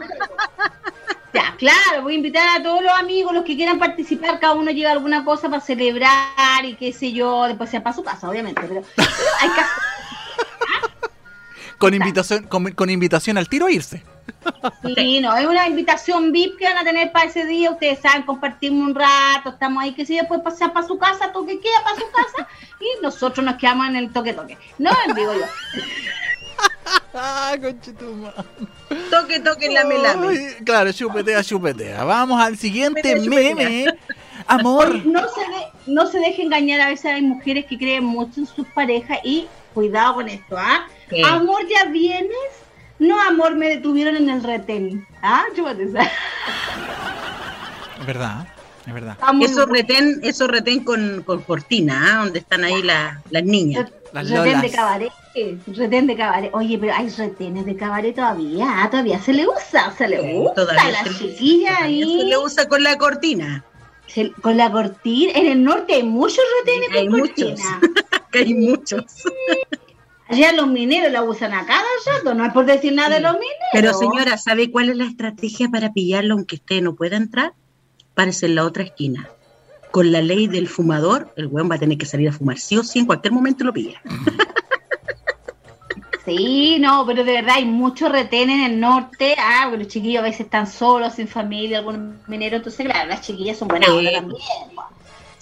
[1.34, 4.70] Ya, claro, voy a invitar a todos los amigos, los que quieran participar, cada uno
[4.70, 8.58] lleva alguna cosa para celebrar y qué sé yo, después sea para su casa, obviamente,
[8.66, 9.08] pero, pero
[9.40, 9.70] hay que hacer-
[11.78, 14.02] Con invitación, con, con invitación al tiro a irse.
[14.96, 18.22] Sí, no, es una invitación VIP que van a tener para ese día, ustedes saben,
[18.22, 21.96] compartimos un rato, estamos ahí, que si después pasar para su casa, toque queda para
[21.96, 22.48] su casa,
[22.80, 24.56] y nosotros nos quedamos en el toque toque.
[24.78, 25.46] No en vivo yo.
[27.60, 28.32] Conchetumá.
[29.10, 30.28] Toque, toque, lame, lame.
[30.28, 32.04] Ay, Claro, chupetea, chupetea.
[32.04, 33.54] Vamos al siguiente Chupetea, chupetea.
[33.66, 33.98] meme.
[34.46, 35.04] Amor.
[35.06, 38.46] No se, de- no se deje engañar, a veces hay mujeres que creen mucho en
[38.46, 40.86] sus parejas y cuidado con esto, ¿ah?
[41.08, 41.22] ¿Qué?
[41.24, 42.30] Amor, ¿ya vienes?
[42.98, 45.06] No, amor, me detuvieron en el retén.
[45.22, 45.44] ¿Ah?
[45.54, 46.02] Chúpate esa.
[48.00, 48.46] Es verdad,
[48.86, 49.16] es verdad.
[49.40, 52.24] Eso retén, eso retén con, con cortina, ¿ah?
[52.24, 53.90] donde están ahí la- las niñas.
[54.12, 54.62] Las retén lolas.
[54.62, 55.12] de cabaret.
[55.66, 56.50] Retén de cabaret.
[56.54, 58.64] Oye, pero hay retenes de cabaret todavía.
[58.68, 62.18] Ah, Todavía se le usa, se le Sí, gusta todavía a la se chiquilla ahí.
[62.20, 63.64] Se le usa con la cortina.
[64.06, 65.32] Se- con la cortina.
[65.34, 67.34] En el norte hay muchos retenes Hay con muchos.
[67.60, 67.80] cortina.
[68.32, 69.04] Que hay muchos.
[70.28, 72.34] Allá los mineros la usan a cada rato.
[72.34, 73.56] No es por decir nada de los mineros.
[73.72, 77.52] Pero señora, ¿sabe cuál es la estrategia para pillarlo aunque usted no pueda entrar?
[78.14, 79.28] Párese en la otra esquina.
[79.92, 82.76] Con la ley del fumador, el weón va a tener que salir a fumar sí
[82.76, 84.00] o sí, en cualquier momento lo pilla.
[86.24, 89.36] Sí, no, pero de verdad hay muchos retenes en el norte.
[89.38, 92.58] Ah, porque los chiquillos a veces están solos, sin familia, algunos mineros.
[92.58, 94.08] Entonces, claro, las chiquillas son buenas Sí.
[94.12, 94.42] también.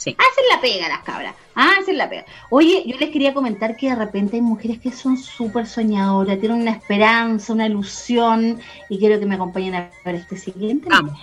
[0.04, 0.14] Sí.
[0.18, 1.34] Hacen la pega las cabras.
[1.54, 2.26] Hacen la pega.
[2.50, 6.60] Oye, yo les quería comentar que de repente hay mujeres que son súper soñadoras, tienen
[6.60, 8.60] una esperanza, una ilusión.
[8.90, 10.88] Y quiero que me acompañen a ver este siguiente.
[10.90, 11.18] Vamos.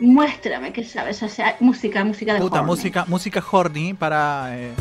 [0.00, 2.66] Muéstrame que sabes hacer música, música de Puta, horny.
[2.66, 4.48] música, música horny para.
[4.58, 4.72] eh,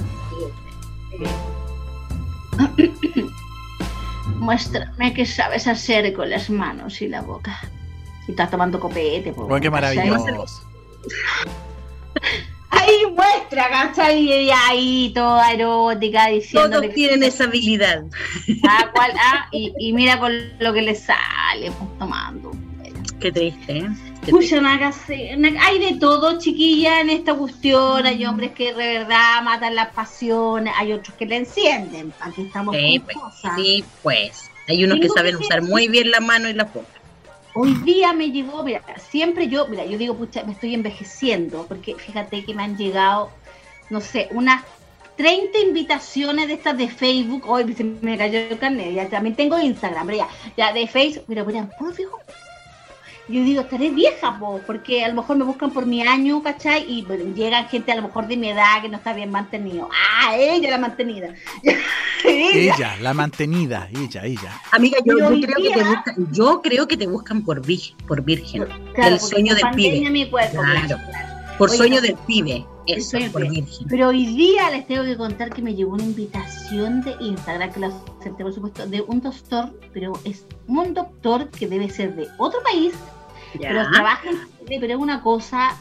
[4.39, 7.59] Muéstrame qué sabes hacer con las manos y la boca.
[8.25, 9.47] Si estás tomando copete, pues.
[9.47, 10.25] Bueno, qué maravilloso.
[12.69, 14.19] Ahí muestra, ¿cachai?
[14.19, 16.81] Y ahí toda erótica diciendo.
[16.81, 18.03] Todos tienen esa habilidad.
[18.67, 22.51] Ah, cual, ah, y, y, mira con lo que le sale, pues tomando.
[23.19, 23.89] Qué triste, ¿eh?
[24.29, 24.61] Pucha,
[25.07, 28.05] hay de todo, chiquilla, en esta cuestión.
[28.05, 32.13] Hay hombres que de verdad matan las pasiones, hay otros que le encienden.
[32.19, 33.55] Aquí estamos sí, con pues, cosas.
[33.55, 34.51] Sí, pues.
[34.67, 36.87] Hay unos que saben usar muy bien la mano y la boca.
[37.55, 41.95] Hoy día me llegó, mira, siempre yo, mira, yo digo, pucha, me estoy envejeciendo, porque
[41.95, 43.29] fíjate que me han llegado,
[43.91, 44.63] no sé, unas
[45.17, 47.43] 30 invitaciones de estas de Facebook.
[47.47, 50.27] Hoy se me cayó el carnet, ya también tengo Instagram, pero ya,
[50.57, 52.19] ya de Facebook, pero mira, ¿cómo fijo?
[53.29, 56.85] Yo digo, estaré vieja, po, porque a lo mejor me buscan por mi año, ¿cachai?
[56.89, 59.89] Y bueno, llegan gente a lo mejor de mi edad que no está bien mantenido.
[59.93, 61.33] Ah, ella la mantenida.
[62.25, 62.97] ella.
[63.01, 64.61] la mantenida, ella, ella.
[64.71, 68.21] Amiga, yo, yo creo, que te buscan, yo creo que te buscan por, vir, por
[68.21, 68.65] virgen.
[68.93, 70.09] Claro, el sueño del pibe.
[70.09, 70.97] Mi cuerpo, claro.
[71.57, 72.65] Por Oye, sueño del pibe.
[72.87, 73.87] Eso, por virgen.
[73.87, 77.79] Pero hoy día les tengo que contar que me llegó una invitación de Instagram, que
[77.79, 77.87] lo
[78.19, 82.61] acepté, por supuesto, de un doctor, pero es un doctor que debe ser de otro
[82.63, 82.93] país,
[83.59, 83.69] ya.
[83.69, 85.77] pero trabaja en pero es una cosa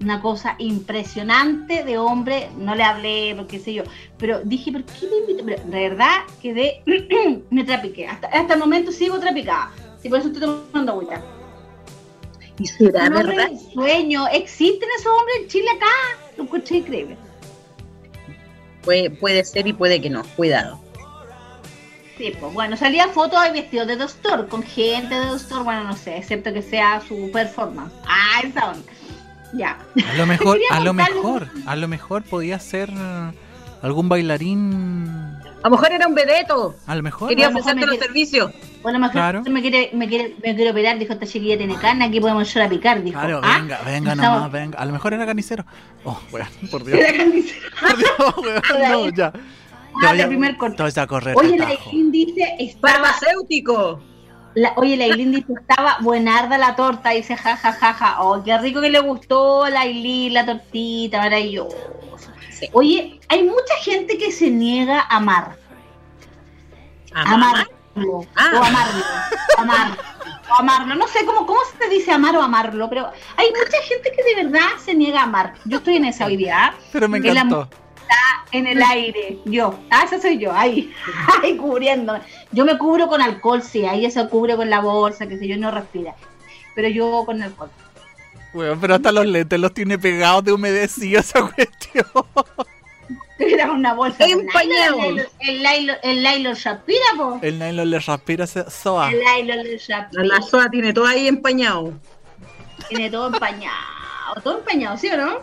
[0.00, 3.84] una cosa impresionante de hombre, no le hablé, porque sé yo,
[4.18, 5.44] pero dije, ¿por qué me invito?
[5.44, 6.82] Pero de verdad quedé,
[7.50, 9.70] me trapiqué, hasta, hasta el momento sigo trapicada,
[10.02, 11.22] y por eso estoy tomando agüita.
[12.58, 13.50] ¿Y será un verdad?
[13.72, 15.86] sueño, ¿existen esos hombres en Chile acá?
[16.36, 17.16] Lo encontré increíble.
[18.82, 20.80] Puede, puede ser y puede que no, cuidado.
[22.16, 25.96] Sí, pues bueno, salía fotos de vestidos de doctor, con gente de doctor, bueno, no
[25.96, 27.92] sé, excepto que sea su performance.
[28.06, 28.92] Ah, esa onda.
[29.54, 29.78] Ya.
[30.08, 32.90] A lo mejor, a lo mejor, a lo mejor podía ser
[33.82, 35.06] algún bailarín.
[35.62, 36.76] A lo mejor era un vedeto.
[36.86, 37.28] A lo mejor.
[37.30, 38.52] Quería ofrecerte los servicios.
[38.84, 39.42] Bueno, mejor Claro.
[39.42, 42.62] me quiere, me quiere, me quiere operar, dijo esta chiquilla tiene carne, aquí podemos echar
[42.64, 43.18] a picar, dijo.
[43.18, 44.78] Claro, Ah, venga, venga estamos- nomás, venga.
[44.78, 45.64] A lo mejor era carnicero.
[46.04, 47.00] Oh, weón, por Dios.
[47.00, 47.60] Era carnicero.
[47.80, 49.32] Por Dios, weón, no, ya.
[50.06, 50.26] Ah, ya.
[50.28, 50.76] primer corte.
[50.76, 51.40] Todo está correcto.
[51.40, 51.70] Oye, la.
[51.72, 54.00] Eileen dice, estaba, Farmacéutico.
[54.54, 58.20] la, oye, la Eileen dice, estaba buenarda la torta, dice, ja, ja, ja, ja.
[58.20, 61.76] Oh, qué rico que le gustó la Eileen, la tortita, maravilloso.
[62.50, 62.68] Sí.
[62.72, 65.56] Oye, hay mucha gente que se niega a amar.
[67.14, 67.66] Amar.
[67.94, 68.26] Amarlo.
[68.34, 68.50] Ah.
[68.54, 69.04] O amarlo.
[69.58, 69.96] Amarlo.
[70.50, 70.94] O amarlo.
[70.94, 74.44] No sé cómo, cómo se dice amar o amarlo, pero hay mucha gente que de
[74.44, 75.54] verdad se niega a amar.
[75.64, 76.72] Yo estoy en esa habilidad.
[76.92, 77.68] Pero me El encantó.
[78.52, 79.38] en el aire.
[79.44, 79.78] Yo.
[79.90, 80.52] Ah, esa soy yo.
[80.52, 80.92] Ahí.
[81.42, 82.18] Ahí cubriendo.
[82.52, 83.84] Yo me cubro con alcohol, sí.
[83.86, 86.14] Ahí se cubre con la bolsa, que sé yo, no respira.
[86.74, 87.70] Pero yo con alcohol.
[88.52, 92.04] Weón, pero hasta los lentes los tiene pegados de humedecido esa cuestión.
[93.38, 94.24] Era una bolsa.
[94.24, 94.98] Empañado.
[95.40, 97.38] El nylon, el nylon Shapira, po.
[97.42, 99.10] El nylon le respira ese soa.
[99.10, 100.24] El nylon de Shapira.
[100.24, 101.92] La soda tiene todo ahí empañado.
[102.88, 103.74] Tiene todo empañado.
[104.42, 105.38] Todo empañado, ¿sí o no?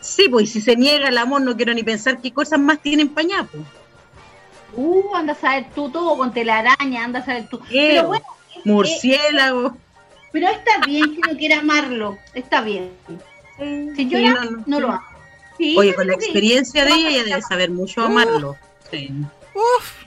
[0.00, 2.80] Sí, pues y si se niega el amor, no quiero ni pensar qué cosas más
[2.80, 3.46] tiene empañado.
[3.52, 3.62] pues.
[4.74, 7.60] Uh, anda a saber tú todo con telaraña, anda a saber tú.
[7.68, 8.24] Pero bueno,
[8.54, 9.76] eh, Murciélago.
[10.32, 12.18] pero está bien que no quiera amarlo.
[12.34, 12.90] Está bien.
[13.58, 14.98] Si yo Sí, ya no, no, no, lo sí.
[15.60, 18.56] Sí, Oye, con la experiencia de ella, ella debe saber mucho amarlo.
[18.90, 19.10] Sí.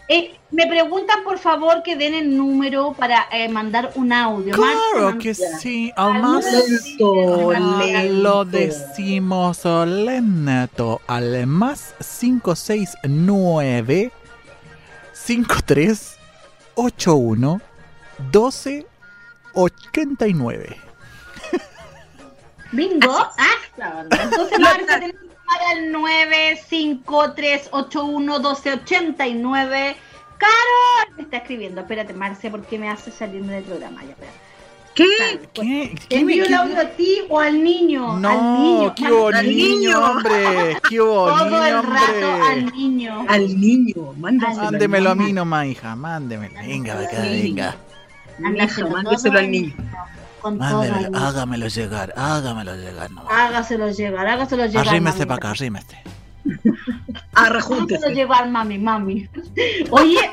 [0.08, 4.56] Eh, me preguntan por favor que den el número para eh, mandar un audio.
[4.56, 6.44] Claro que sí, al más
[7.06, 14.12] Ah, lo decimos lento al más 569
[15.14, 17.62] 5381
[18.34, 20.78] 1289
[22.72, 23.16] Bingo.
[23.38, 24.24] Ah, la onda.
[24.24, 25.92] Entonces, Marta, tenemos llamar al
[28.72, 29.96] 953811289.
[30.38, 31.82] Carol, me está escribiendo.
[31.82, 34.02] Espérate, Marcia, ¿por qué me hace salirme del programa?
[34.04, 34.38] Ya, espérate.
[34.96, 35.06] ¿Qué?
[35.54, 35.96] ¿Qué?
[36.02, 38.12] ¿Te ¿Qué me- envío el audio a ti o al niño?
[38.14, 38.94] al No, niño.
[38.96, 40.00] qué hubo al niño, niño.
[40.12, 42.52] hombre, qué hubo Todo niño, el rato hombre.
[42.52, 43.26] al niño.
[43.28, 44.64] Al niño, mándaselo.
[44.66, 46.54] Mándemelo a mí nomás, hija, mándemelo.
[46.62, 47.76] Venga, acá, venga.
[48.64, 49.74] Hija, mándeselo al niño.
[50.44, 53.32] Con todo Mándemelo, hágamelo llegar, hágamelo llegar nomás.
[53.34, 54.90] Hágaselo llegar, hágaselo llegar.
[54.90, 55.98] Arrímese para acá, arrímese.
[57.34, 58.14] Hágaselo Arrejúntese.
[58.14, 59.30] llegar, mami, mami.
[59.90, 60.20] Oye,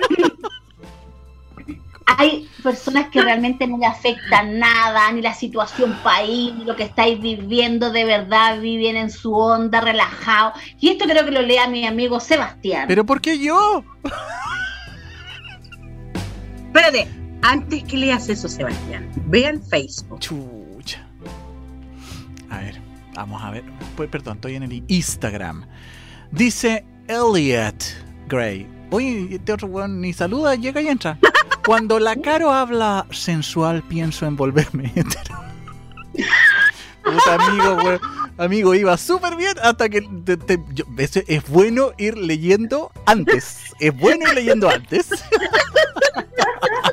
[2.19, 6.83] hay personas que realmente no le afecta nada, ni la situación país, ni lo que
[6.83, 10.55] estáis viviendo, de verdad viven en su onda, relajado.
[10.81, 12.87] Y esto creo que lo lea mi amigo Sebastián.
[12.89, 13.85] ¿Pero por qué yo?
[16.67, 20.21] Espérate, antes que leas eso, Sebastián, ve al Facebook.
[20.21, 21.07] Chucha.
[22.51, 22.81] A ver,
[23.15, 23.65] vamos a ver.
[23.97, 25.65] Pues, perdón, estoy en el Instagram.
[26.31, 27.83] Dice Elliot
[28.29, 28.67] Grey.
[28.91, 31.19] Oye, este otro weón ni saluda, llega y entra.
[31.67, 35.39] Cuando la Caro habla sensual, pienso en volverme hetero.
[37.05, 38.01] Puta amigo, weón.
[38.39, 43.59] Amigo, iba súper bien hasta que te- te- yo- es, es bueno ir leyendo antes.
[43.81, 45.09] Es bueno ir leyendo antes.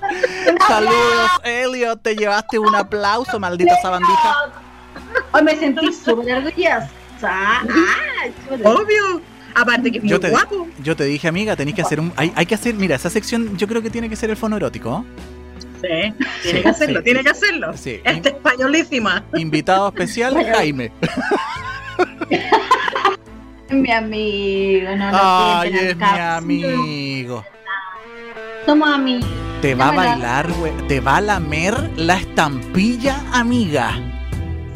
[0.68, 2.02] Saludos, Elliot.
[2.02, 4.36] Te llevaste un aplauso, maldita sabandija.
[5.32, 6.88] Hoy me sentí súper orgullosa.
[7.22, 7.62] Ah.
[8.64, 9.22] Obvio.
[9.56, 10.68] Aparte que es muy Yo te, guapo.
[10.84, 12.14] yo te dije, amiga, tenéis que hacer un.
[12.16, 14.56] Hay, hay que hacer, mira, esa sección yo creo que tiene que ser el fono
[14.58, 15.04] erótico.
[15.82, 15.88] Sí,
[16.44, 17.04] tiene Sí, que hacerlo, sí.
[17.04, 17.74] tiene que hacerlo.
[17.78, 18.02] Sí.
[18.04, 19.24] Esta españolísima.
[19.36, 20.92] Invitado especial, Jaime.
[23.70, 26.40] Mi amigo, no lo Ay, es mi acá.
[28.72, 28.86] Amigo.
[28.86, 29.26] Somos amigos.
[29.62, 30.72] Te va a No bailar, güey.
[30.88, 34.00] Te va a lamer la estampilla, amiga.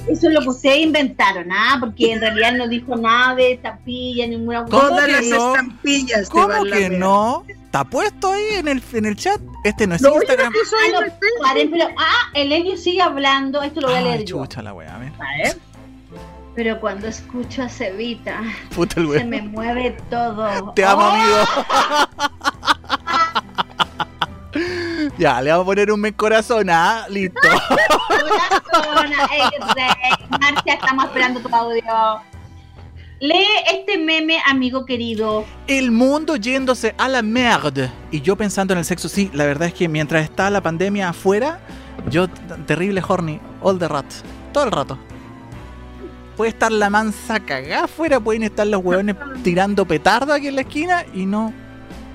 [0.08, 1.78] Eso es lo que ustedes inventaron, ¿ah?
[1.80, 5.56] Porque en realidad no dijo nada de tapilla, ninguna ¿Cómo Todas que las no?
[5.56, 7.44] estampillas te ¿Cómo van la que no?
[7.48, 9.40] ¿Está puesto ahí en el, en el chat?
[9.64, 10.52] Este no es No, Instagram.
[10.52, 11.08] ahí Ah, no,
[11.72, 12.32] pero, ah,
[12.78, 14.42] sigue hablando, esto lo voy a leer yo.
[14.44, 15.12] chucha la wea, a ver.
[15.14, 15.58] A ver.
[16.56, 18.42] Pero cuando escucho a Cevita,
[18.76, 20.74] Puta el se me mueve todo.
[20.74, 21.12] Te amo, ¡Oh!
[21.12, 21.38] amigo.
[25.18, 27.06] ya, le vamos a poner un me corazón, ¿ah?
[27.10, 27.40] Listo.
[30.40, 32.22] Marcia, estamos esperando tu audio.
[33.20, 35.46] Lee este meme, amigo querido.
[35.68, 37.92] El mundo yéndose a la merde.
[38.10, 41.10] Y yo pensando en el sexo, sí, la verdad es que mientras está la pandemia
[41.10, 41.60] afuera,
[42.10, 42.28] yo
[42.66, 44.06] terrible horny, all the rat,
[44.52, 44.98] todo el rato.
[46.36, 50.62] Puede estar la mansa cagada afuera, pueden estar los hueones tirando petardo aquí en la
[50.62, 51.54] esquina y no,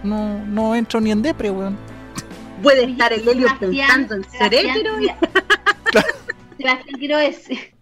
[0.06, 1.76] no, no entro ni en depre, weón.
[2.62, 4.92] Puede estar el Helio pensando en ser hétero.
[6.56, 7.74] Sebastián, quiero decir,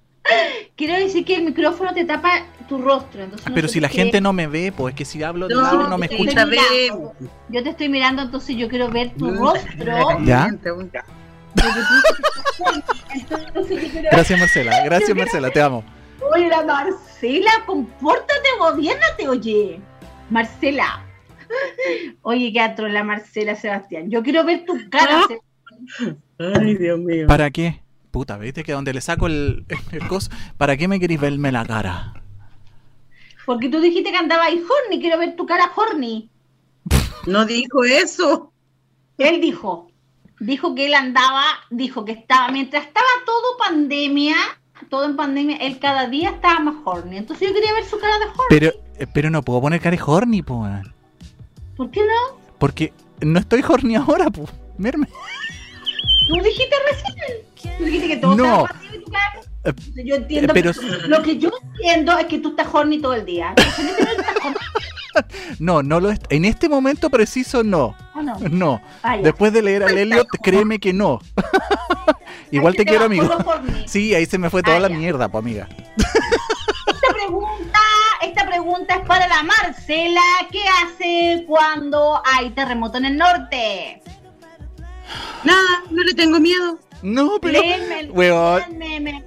[0.77, 3.23] quiero decir que el micrófono te tapa tu rostro.
[3.23, 5.47] Entonces no Pero si la qué- gente no me ve, pues es que si hablo
[5.49, 6.45] de No, lado no me escucha.
[6.45, 7.15] mirando.
[7.51, 9.95] Yo te estoy mirando, entonces yo quiero ver tu Mm, rostro.
[10.25, 10.49] ¿Ya?
[14.11, 15.85] Gracias Marcela, gracias Marcela, te amo.
[16.35, 19.81] Oye, la Marcela, compórtate, gobiernate, oye.
[20.31, 21.05] Marcela.
[22.23, 24.11] Oye, qué atro la Marcela, Sebastián.
[24.11, 25.23] Yo quiero ver tu cara.
[25.29, 26.15] ¿Ah?
[26.61, 27.27] Ay, Dios mío.
[27.27, 27.83] ¿Para qué?
[28.11, 31.65] Puta, viste que donde le saco el, el coso, ¿para qué me queréis verme la
[31.65, 32.15] cara?
[33.45, 35.01] Porque tú dijiste que andaba ahí horny.
[35.01, 36.31] Quiero ver tu cara horny.
[37.27, 38.53] No dijo eso.
[39.19, 39.91] Él dijo.
[40.41, 44.35] Dijo que él andaba, dijo que estaba, mientras estaba todo pandemia,
[44.91, 47.19] todo en pandemia, él cada día estaba más horny.
[47.19, 48.47] Entonces yo quería ver su cara de horny.
[48.49, 50.93] Pero, eh, pero no puedo poner cara de horny, po, weón.
[51.77, 52.39] ¿Por qué no?
[52.59, 54.49] Porque no estoy horny ahora, po.
[54.79, 55.09] Merme.
[56.29, 57.77] Tú dijiste recién.
[57.79, 58.63] Tú dijiste que todo No.
[58.63, 59.41] horny en tu cara.
[59.65, 63.15] Eh, Yo entiendo, pero- pero lo que yo entiendo es que tú estás horny todo
[63.15, 63.55] el día.
[65.61, 67.95] No, no lo En este momento preciso, no.
[68.17, 68.37] ¿o no?
[68.51, 68.83] No.
[69.05, 69.17] Ah.
[69.17, 71.21] Después de leer al Elliot, créeme que no.
[72.51, 73.29] Igual te quiero, amigo.
[73.87, 74.97] Sí, ahí se me fue toda Ah, la ya.
[74.97, 75.69] mierda, po, amiga.
[78.35, 80.21] Esta pregunta, es para la Marcela.
[80.51, 84.03] ¿Qué hace cuando hay terremoto en el norte?
[85.45, 86.79] Nada, no le tengo miedo.
[87.03, 87.61] No, pero.
[87.61, 89.25] Léeme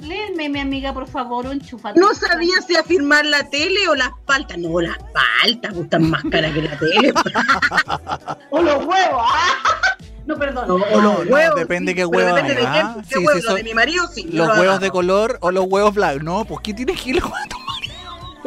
[0.00, 0.94] lee el meme, amiga.
[0.94, 2.00] Por favor, enchúfate.
[2.00, 4.56] No sabía si afirmar la tele o las paltas.
[4.58, 4.96] No, las
[5.42, 7.12] paltas gustan más caras que la tele.
[8.50, 9.96] O los huevos, ¿ah?
[10.24, 10.66] No, perdón.
[10.68, 11.58] No, o No, los no, huevos.
[11.60, 12.96] depende sí, qué huevo depende de quién, ¿ah?
[13.08, 13.34] ¿Qué Sí, huevo?
[13.34, 14.24] Los son- de mi marido, sí.
[14.32, 16.22] Los lo huevos de color o los huevos blancos.
[16.22, 17.22] No, pues ¿qué tienes que ir?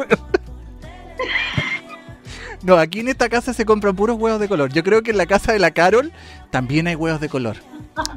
[2.62, 4.70] No, aquí en esta casa se compran puros huevos de color.
[4.72, 6.12] Yo creo que en la casa de la Carol
[6.50, 7.56] también hay huevos de color.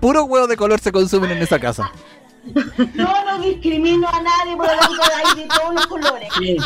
[0.02, 1.90] Puros huevos de color se consumen en esa casa.
[2.46, 6.30] Yo no discrimino a nadie por el tanto hay de todos los colores.
[6.38, 6.58] Sí.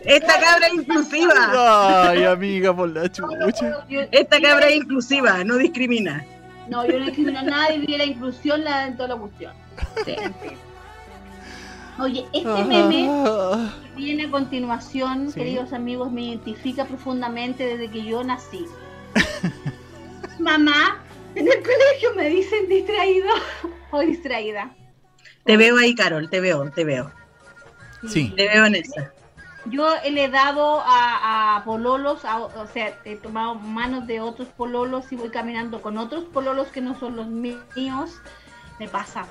[0.00, 2.10] Esta cabra es inclusiva.
[2.10, 3.86] Ay, amiga, por la chucha.
[4.10, 6.24] Esta cabra es inclusiva, no discrimina.
[6.68, 9.52] No, yo no discrimino a nadie, vi la inclusión la, en toda la cuestión.
[10.04, 10.16] Sí.
[12.00, 13.72] Oye, este meme Ah.
[13.94, 15.38] que viene a continuación, Sí.
[15.38, 18.64] queridos amigos, me identifica profundamente desde que yo nací.
[20.38, 21.02] Mamá,
[21.34, 23.28] en el colegio me dicen distraído
[23.90, 24.74] o distraída.
[25.44, 27.10] Te veo ahí, Carol, te veo, te veo.
[28.08, 28.32] Sí.
[28.36, 29.12] Te veo en esa.
[29.66, 34.48] Yo le he dado a, a pololos, a- o sea, he tomado manos de otros
[34.48, 38.20] pololos y voy caminando con otros pololos que no son los míos.
[38.78, 39.26] Me pasa.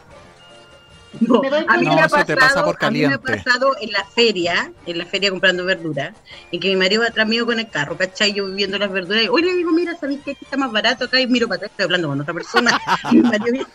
[1.21, 1.95] No, Me doy a mí cuenta.
[1.95, 3.43] me ha No, te pasa por a mí me ha caliente.
[3.43, 6.13] pasado en la feria, en la feria comprando verduras,
[6.51, 8.33] en que mi marido va atrás mío con el carro, ¿cachai?
[8.33, 10.31] Yo viendo las verduras y hoy le digo, mira, ¿sabes qué?
[10.31, 12.79] Aquí está más barato acá y miro para atrás, estoy hablando con otra persona
[13.11, 13.65] mi marido viene,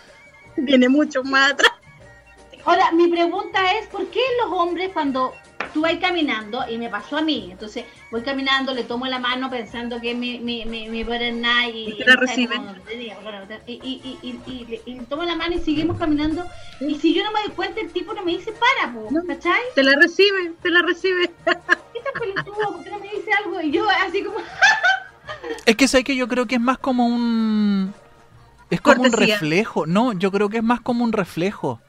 [0.56, 1.72] viene mucho más atrás.
[2.64, 5.34] Ahora, mi pregunta es, ¿por qué los hombres cuando
[5.72, 7.48] tú vas caminando y me pasó a mí.
[7.50, 12.04] Entonces voy caminando, le tomo la mano pensando que mi, mi, mi, mi y, y,
[12.04, 12.56] la recibe.
[13.66, 16.44] Y, y, y, y, tomo la mano y seguimos caminando.
[16.80, 19.60] Y si yo no me doy cuenta, el tipo no me dice para, po, ¿cachai?
[19.74, 21.30] Te la recibe, te la recibe.
[21.44, 22.74] ¿Qué estás pelotudo?
[22.74, 23.60] ¿Por qué no me dice algo?
[23.60, 24.38] Y yo así como...
[25.66, 27.94] es que sé que yo creo que es más como un...
[28.70, 29.86] Es como un reflejo.
[29.86, 31.80] No, yo creo que es más como un reflejo.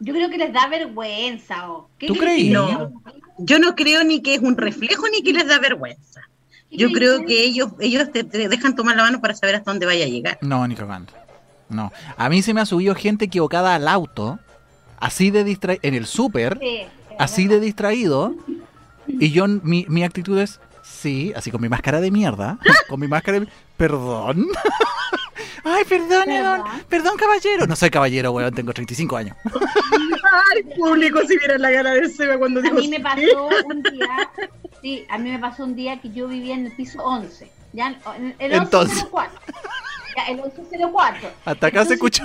[0.00, 1.70] Yo creo que les da vergüenza.
[1.70, 1.88] ¿o?
[1.98, 2.50] ¿Tú crees?
[2.50, 2.92] No,
[3.38, 6.22] yo no creo ni que es un reflejo ni que les da vergüenza.
[6.70, 10.04] Yo creo que ellos ellos te, dejan tomar la mano para saber hasta dónde vaya
[10.04, 10.38] a llegar.
[10.40, 11.12] No, ni cagando.
[11.68, 11.92] No.
[12.16, 14.38] A mí se me ha subido gente equivocada al auto,
[14.98, 16.60] así de distraído, en el súper,
[17.18, 18.34] así de distraído,
[19.06, 23.08] y yo, mi, mi actitud es, sí, así con mi máscara de mierda, con mi
[23.08, 23.48] máscara de...
[23.76, 24.46] Perdón.
[25.64, 27.66] Ay, perdón, perdón, perdón, caballero.
[27.66, 29.36] No soy caballero, weón, tengo 35 años.
[30.54, 33.82] Ay, público, si vieran la gana de Seba cuando dijo A mí me pasó un
[33.82, 34.30] día,
[34.82, 37.50] sí, a mí me pasó un día que yo vivía en el piso 11.
[37.72, 37.96] Ya,
[38.38, 39.40] el 1104.
[40.16, 41.30] Ya, el 1104.
[41.44, 42.24] Hasta acá se escuchó.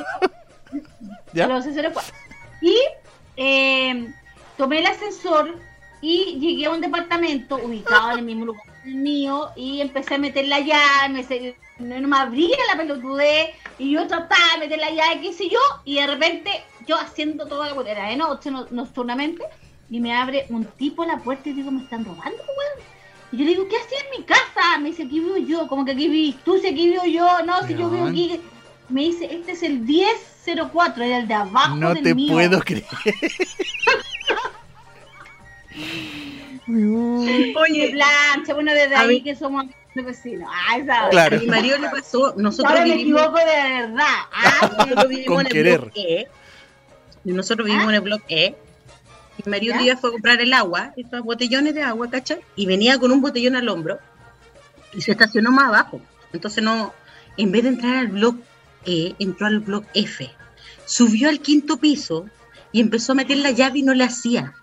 [1.33, 1.45] ¿Ya?
[1.45, 2.13] El 1104.
[2.61, 2.77] Y
[3.37, 4.13] eh,
[4.57, 5.55] tomé el ascensor
[6.01, 10.47] y llegué a un departamento ubicado en el mismo lugar mío y empecé a meter
[10.47, 15.33] la llave, no me abría la pelotudez y yo trataba de meter la llave, qué
[15.33, 16.49] sé yo, y de repente
[16.87, 19.43] yo haciendo toda la era de noche, nocturnamente,
[19.89, 22.85] y me abre un tipo la puerta y digo, me están robando, weón.
[23.31, 24.77] Y yo le digo, ¿qué hacía en mi casa?
[24.79, 27.65] Me dice, aquí vivo yo, como que aquí viví, tú si aquí vivo yo, no,
[27.67, 28.39] si yo vivo aquí.
[28.87, 31.75] Me dice, este es el 1004, era el de abajo.
[31.75, 32.85] No te puedo creer.
[36.67, 40.49] Oye, plancha, bueno, desde ahí que somos vecinos.
[40.51, 41.37] Ah, esa claro.
[41.37, 44.05] A mi marido le pasó, nosotros Ahora me equivoco de verdad.
[44.31, 46.27] Ah, nosotros vivimos en el blog E.
[47.23, 48.55] nosotros vivimos en el blog E.
[49.37, 52.41] Mi marido un día fue a comprar el agua, estos botellones de agua, ¿cachai?
[52.55, 53.99] Y venía con un botellón al hombro
[54.93, 56.01] y se estacionó más abajo.
[56.33, 56.93] Entonces no,
[57.37, 58.37] en vez de entrar al blog
[58.85, 60.29] E, entró al blog F.
[60.85, 62.27] Subió al quinto piso
[62.71, 64.53] y empezó a meter la llave y no le hacía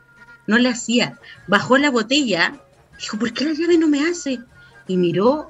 [0.47, 1.19] no le hacía.
[1.47, 2.55] Bajó la botella,
[2.99, 4.39] dijo, ¿por qué la llave no me hace?
[4.87, 5.49] Y miró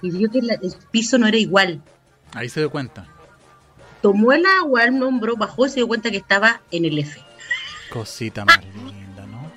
[0.00, 0.58] y vio que el
[0.90, 1.80] piso no era igual.
[2.34, 3.06] Ahí se dio cuenta.
[4.00, 7.20] Tomó el agua al hombro, bajó y se dio cuenta que estaba en el F.
[7.90, 9.52] Cosita más linda, ¿no?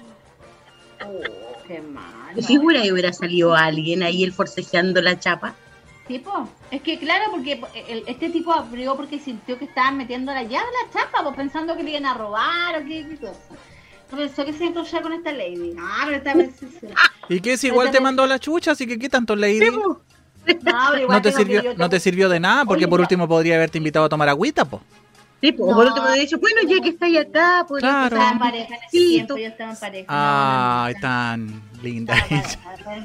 [1.03, 2.43] Oh, qué mal.
[2.43, 5.55] ¿Figura que hubiera salido alguien ahí el forcejeando la chapa?
[6.07, 7.59] Tipo, es que claro, porque
[8.05, 11.75] este tipo abrió porque sintió que estaban metiendo la llave a la chapa, pues pensando
[11.75, 13.39] que le iban a robar o qué, qué cosa
[14.09, 15.73] pensó que se iba con esta lady.
[15.73, 16.49] No, pero esta vez
[17.29, 18.71] ¿Y qué si igual te mandó la chucha?
[18.71, 19.69] Así que ¿qué tanto lady?
[21.09, 24.09] No, te sirvió, no te sirvió de nada, porque por último podría haberte invitado a
[24.09, 24.81] tomar agüita, po.
[25.41, 28.15] Sí, pues por último he dicho, bueno, ya que estáis acá, pues claro.
[28.15, 30.85] estaba en pareja en ese tiempo, yo estaba en pareja.
[30.85, 32.15] Ay, tan linda.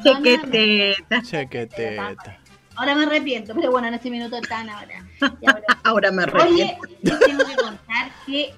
[0.03, 1.23] Chequeteta.
[1.23, 2.39] Chequeteta.
[2.77, 5.05] Ahora me arrepiento, pero bueno, en este minuto están ahora.
[5.21, 6.83] Ahora, ahora me arrepiento.
[6.83, 8.55] Oye, tengo que contar que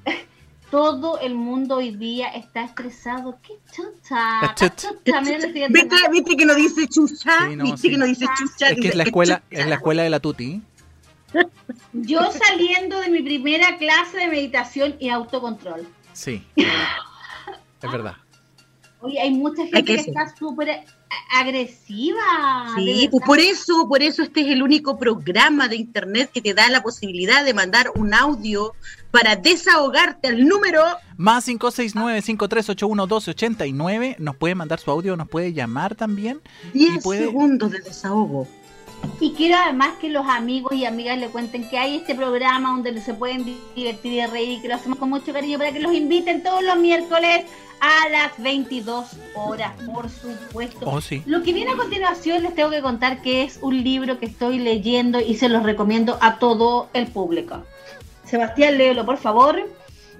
[0.72, 3.38] todo el mundo hoy día está estresado.
[3.42, 4.54] ¡Qué chucha!
[5.20, 5.68] ¿Viste,
[6.10, 7.46] ¿Viste, que no dice chucha?
[7.62, 8.70] ¿Viste que no dice chucha?
[8.70, 10.62] Es que es la escuela, es la escuela de la tuti.
[11.92, 15.86] Yo saliendo de mi primera clase de meditación y autocontrol.
[16.14, 16.42] Sí.
[16.56, 18.16] es verdad.
[19.03, 20.84] Oye, hay mucha gente que está súper
[21.30, 22.20] agresiva.
[22.76, 26.55] Sí, pues por eso, por eso este es el único programa de internet que te
[26.55, 28.72] da la posibilidad de mandar un audio
[29.11, 30.82] para desahogarte al número
[31.16, 34.16] más 569-5381-1289.
[34.18, 36.40] Nos puede mandar su audio, nos puede llamar también.
[36.72, 38.48] 10 segundos de desahogo.
[39.20, 43.00] Y quiero además que los amigos y amigas le cuenten que hay este programa donde
[43.00, 43.44] se pueden
[43.74, 46.62] divertir y reír y que lo hacemos con mucho cariño para que los inviten todos
[46.62, 47.44] los miércoles
[47.82, 50.88] a las 22 horas, por supuesto.
[50.88, 51.24] Oh, sí.
[51.26, 54.60] Lo que viene a continuación les tengo que contar que es un libro que estoy
[54.60, 57.64] leyendo y se los recomiendo a todo el público.
[58.24, 59.68] Sebastián, léelo, por favor.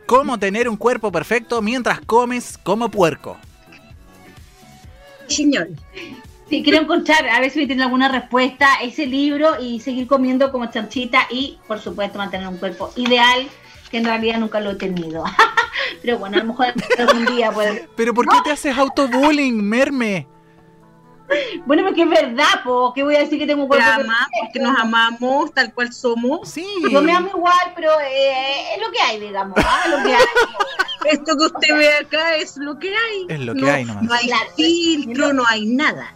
[0.06, 3.38] ¿Cómo tener un cuerpo perfecto mientras comes como puerco?
[5.28, 5.68] Señor.
[6.50, 10.66] Sí, quiero encontrar, a ver si tienen alguna respuesta ese libro y seguir comiendo como
[10.66, 13.48] chanchita y, por supuesto, mantener un cuerpo ideal,
[13.93, 15.22] que en realidad nunca lo he tenido.
[16.03, 17.88] Pero bueno, a lo mejor algún día puede.
[17.95, 20.26] ¿Pero por qué te haces autobullying, Merme?
[21.66, 22.93] Bueno, porque es verdad, po.
[22.95, 23.86] ¿Qué voy a decir que tengo un cuerpo?
[24.43, 26.49] porque nos amamos tal cual somos.
[26.49, 26.66] Sí.
[26.90, 29.57] Yo me amo igual, pero eh, es lo que hay, digamos.
[29.59, 29.84] ¿ah?
[29.88, 30.24] Lo que hay.
[31.12, 33.26] Esto que usted ve acá es lo que hay.
[33.28, 34.05] Es lo que hay nomás.
[34.05, 36.14] No hay filtro, no hay nada.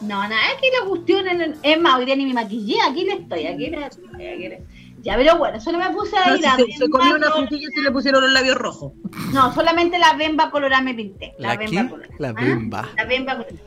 [0.00, 1.26] No, nada, es que la cuestión
[1.62, 4.62] es más, hoy día ni me maquillé, aquí le estoy, aquí le estoy, aquí le
[5.02, 7.72] Ya, pero bueno, solo me puse ahí No, la si se, comió una frutilla y
[7.72, 8.92] se le pusieron los labios rojos.
[9.32, 11.34] No, solamente la bemba colorada me pinté.
[11.38, 11.88] La, ¿La bemba qué?
[11.88, 12.14] colorada.
[12.18, 12.32] La ¿ah?
[12.32, 12.88] bemba.
[12.96, 13.60] La bemba colorada.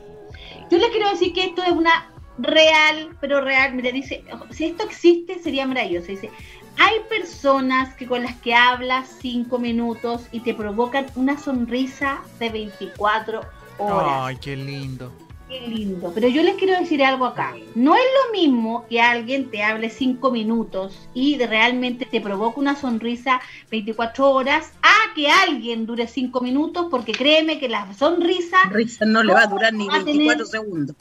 [0.69, 3.73] Yo les quiero decir que esto es una real, pero real.
[3.73, 6.07] Mira, dice, si esto existe, sería maravilloso.
[6.07, 6.29] Dice,
[6.77, 12.49] hay personas que con las que hablas cinco minutos y te provocan una sonrisa de
[12.49, 13.41] 24
[13.77, 14.13] horas.
[14.21, 15.11] Ay, qué lindo.
[15.59, 16.11] Qué lindo.
[16.15, 17.53] Pero yo les quiero decir algo acá.
[17.75, 22.75] No es lo mismo que alguien te hable cinco minutos y realmente te provoque una
[22.75, 23.39] sonrisa
[23.69, 29.21] 24 horas a que alguien dure cinco minutos porque créeme que la sonrisa Risa no
[29.21, 30.95] le va a durar ni Va a 24 tener- segundos.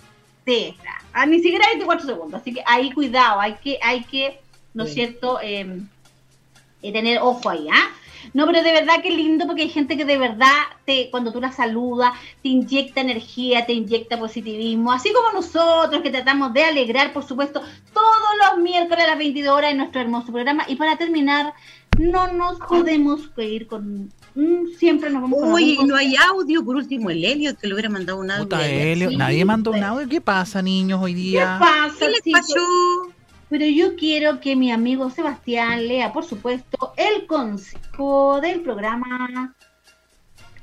[0.45, 0.75] te
[1.15, 2.41] ah, ni siquiera 24 segundos.
[2.43, 4.39] Así que ahí cuidado, hay que, hay que,
[4.75, 4.97] ¿no es Sí.
[4.97, 5.39] cierto?
[5.43, 5.81] Eh,
[6.83, 7.91] eh, tener ojo ahí, ¿ah?
[8.35, 10.53] No, pero de verdad que lindo porque hay gente que de verdad
[10.85, 12.13] te, cuando tú la saludas,
[12.43, 17.61] te inyecta energía, te inyecta positivismo, así como nosotros que tratamos de alegrar, por supuesto,
[17.93, 20.65] todos los miércoles a las 22 horas en nuestro hermoso programa.
[20.69, 21.53] Y para terminar,
[21.99, 24.11] no nos podemos ir con...
[24.79, 27.67] siempre nos vamos con Oye, algún- y no hay audio, por último, el Elliot que
[27.67, 28.45] le hubiera mandado un audio.
[28.45, 28.67] Puta.
[28.67, 29.89] Helio, sí, Nadie mandó un pues.
[29.89, 30.09] audio.
[30.09, 31.57] ¿Qué pasa, niños, hoy ¿Qué día?
[31.61, 33.12] pasa, ¿Qué les pasó?
[33.53, 39.55] Pero yo quiero que mi amigo Sebastián lea, por supuesto, el consejo del programa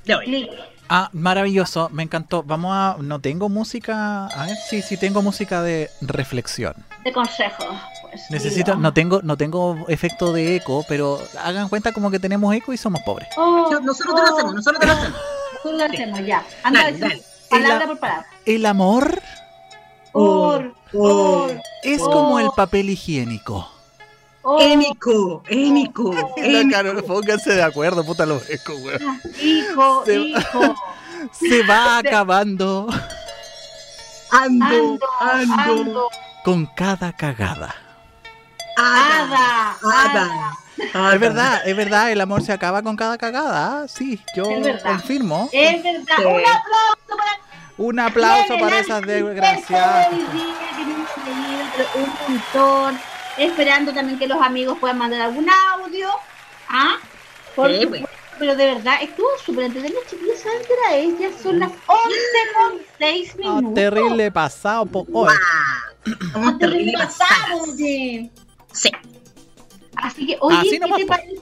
[0.06, 0.50] De hoy.
[0.90, 2.42] Ah, maravilloso, me encantó.
[2.42, 2.98] Vamos a.
[3.00, 4.26] No tengo música.
[4.26, 6.74] A ver, sí, sí tengo música de reflexión.
[7.04, 7.64] de consejo.
[8.02, 8.82] Pues, Necesito, digo.
[8.82, 12.78] no tengo, no tengo efecto de eco, pero hagan cuenta como que tenemos eco y
[12.78, 13.30] somos pobres.
[13.38, 15.20] Oh, Nosotros te lo hacemos, nosotros te lo hacemos.
[15.54, 16.44] Nosotros lo hacemos, ya.
[16.64, 17.64] Anda, Dale, a decir dale.
[17.64, 18.28] palabra por palabra.
[18.48, 19.22] El amor
[20.14, 22.10] Or, or, es Oh.
[22.12, 23.68] como el papel higiénico.
[24.60, 27.04] Émico, émico, émico.
[27.06, 29.22] pónganse de acuerdo, puta los eco, weón.
[29.42, 30.76] Hijo, Se- hijo.
[31.34, 32.88] Se va acabando
[34.32, 35.54] Ando, Ando, ando,
[35.84, 36.10] ando.
[36.46, 37.76] con cada cagada.
[38.78, 40.56] hada, Hada, hada.
[40.94, 41.14] hada.
[41.14, 43.82] Es verdad, es verdad, el amor se acaba con cada cagada.
[43.84, 44.46] ah, Sí, yo
[44.84, 45.50] confirmo.
[45.52, 46.16] Es verdad.
[46.18, 46.24] Sí.
[46.24, 47.32] Un aplauso para
[47.80, 50.08] Un aplauso Bien, para esas desgraciadas.
[51.96, 53.00] un montón.
[53.38, 56.10] Esperando también que los amigos puedan mandar algún audio.
[56.68, 56.98] ¿Ah?
[57.56, 60.40] Por Sí, supuesto, pero de verdad, estuvo súper entretenido, chiquillos.
[60.40, 61.20] ¿Saben qué hora es?
[61.20, 62.16] Ya son las 11
[62.54, 63.74] con 6 Ah, minutos.
[63.76, 64.86] terrible pasado.
[64.86, 65.28] po- Guau.
[65.34, 68.30] Oye, Somos Ah, terrible pasado, oye.
[68.74, 68.92] Sí.
[69.96, 71.42] Así que, oye, Así ¿qué te parece?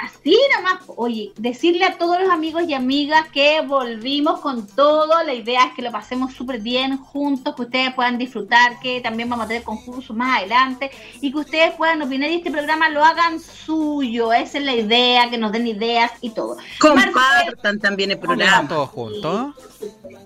[0.00, 5.34] Así nomás, oye, decirle a todos los amigos y amigas que volvimos con todo, la
[5.34, 9.46] idea es que lo pasemos súper bien juntos, que ustedes puedan disfrutar, que también vamos
[9.46, 13.40] a tener concursos más adelante y que ustedes puedan opinar y este programa lo hagan
[13.40, 16.58] suyo, esa es la idea, que nos den ideas y todo.
[16.78, 18.68] Compartan también el programa.
[18.68, 19.54] todos juntos.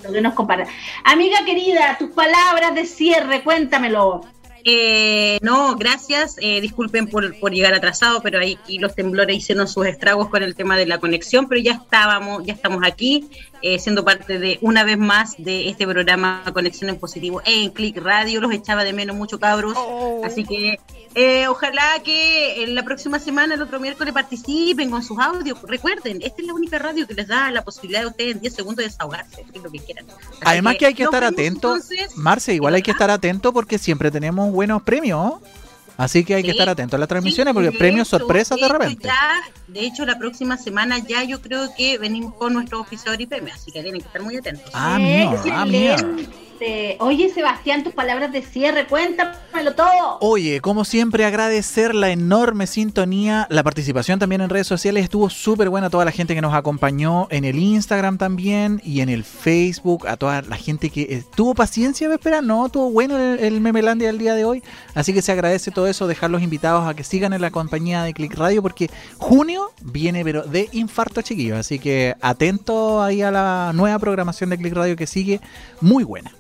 [0.05, 0.69] Lo que nos compartan.
[1.05, 4.21] Amiga querida, tus palabras de cierre, cuéntamelo.
[4.65, 6.37] Eh, no, gracias.
[6.41, 10.43] Eh, disculpen por, por llegar atrasado, pero ahí aquí los temblores hicieron sus estragos con
[10.43, 13.29] el tema de la conexión, pero ya estábamos, ya estamos aquí,
[13.63, 17.97] eh, siendo parte de una vez más de este programa Conexión en Positivo en Click
[17.99, 18.41] Radio.
[18.41, 19.77] Los echaba de menos mucho, cabros.
[20.25, 20.79] Así que
[21.15, 25.61] eh, ojalá que en la próxima semana, el otro miércoles, participen con sus audios.
[25.63, 28.55] Recuerden, esta es la única radio que les da la posibilidad a ustedes en 10
[28.55, 30.07] segundos de desahogarse, es lo que quieran.
[30.09, 31.77] Así Además que hay que estar atento.
[31.77, 32.17] entonces.
[32.17, 35.35] Marce, igual hay que estar atento porque siempre tenemos buenos premios.
[36.03, 38.69] Así que hay que estar atento a las transmisiones Sí, porque premios hecho, sorpresas de
[38.69, 39.05] repente.
[39.05, 43.27] ya, de hecho, la próxima semana ya yo creo que venimos con nuestro oficiador y
[43.27, 44.69] premio, así que tienen que estar muy atentos.
[44.75, 45.95] Ah, mío, ah, mío.
[46.63, 46.97] Excelente.
[47.01, 50.19] Oye, Sebastián, tus palabras de cierre, cuéntamelo todo.
[50.21, 55.05] Oye, como siempre, agradecer la enorme sintonía, la participación también en redes sociales.
[55.05, 59.09] Estuvo súper buena toda la gente que nos acompañó en el Instagram también y en
[59.09, 60.07] el Facebook.
[60.07, 62.69] A toda la gente que tuvo paciencia de ¿no?
[62.69, 64.63] Tuvo bueno el, el Memelandia del día de hoy.
[64.95, 68.05] Así que se agradece todo eso, dejar los invitados a que sigan en la compañía
[68.05, 71.59] de Click Radio porque junio viene, pero de infarto, chiquillos.
[71.59, 75.41] Así que atento ahí a la nueva programación de Click Radio que sigue
[75.81, 76.33] muy buena.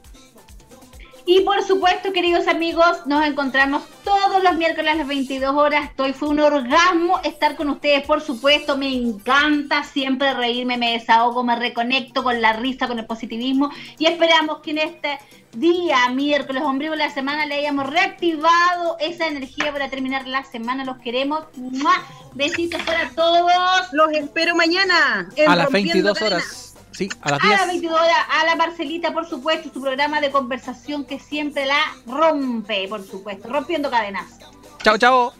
[1.24, 5.84] Y por supuesto, queridos amigos, nos encontramos todos los miércoles a las 22 horas.
[5.84, 8.76] Estoy, fue un orgasmo estar con ustedes, por supuesto.
[8.76, 13.70] Me encanta siempre reírme, me desahogo, me reconecto con la risa, con el positivismo.
[13.98, 15.18] Y esperamos que en este
[15.52, 20.84] día, miércoles, ombligo de la semana, le hayamos reactivado esa energía para terminar la semana.
[20.84, 21.44] Los queremos.
[21.56, 21.94] ¡Mua!
[22.34, 23.52] Besitos para todos.
[23.92, 25.28] Los espero mañana.
[25.36, 26.42] en A las Rompiendo 22 Cadenas.
[26.42, 26.71] horas.
[26.92, 27.60] Sí, a las A 10.
[27.60, 31.80] la 22 horas, a la Marcelita, por supuesto, su programa de conversación que siempre la
[32.06, 34.38] rompe, por supuesto, rompiendo cadenas.
[34.82, 35.32] Chao, chao.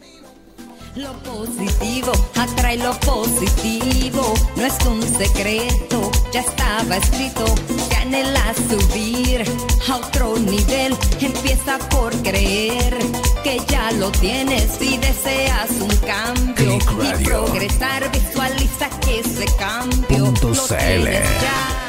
[0.94, 7.46] Lo positivo atrae lo positivo, no es un secreto, ya estaba escrito.
[7.88, 9.42] Si anhelas subir
[9.88, 12.98] a otro nivel, empieza por creer
[13.42, 16.78] que ya lo tienes y deseas un cambio.
[17.02, 18.10] Y progresar.
[18.12, 21.81] Visualiza que ese cambio lo tienes ya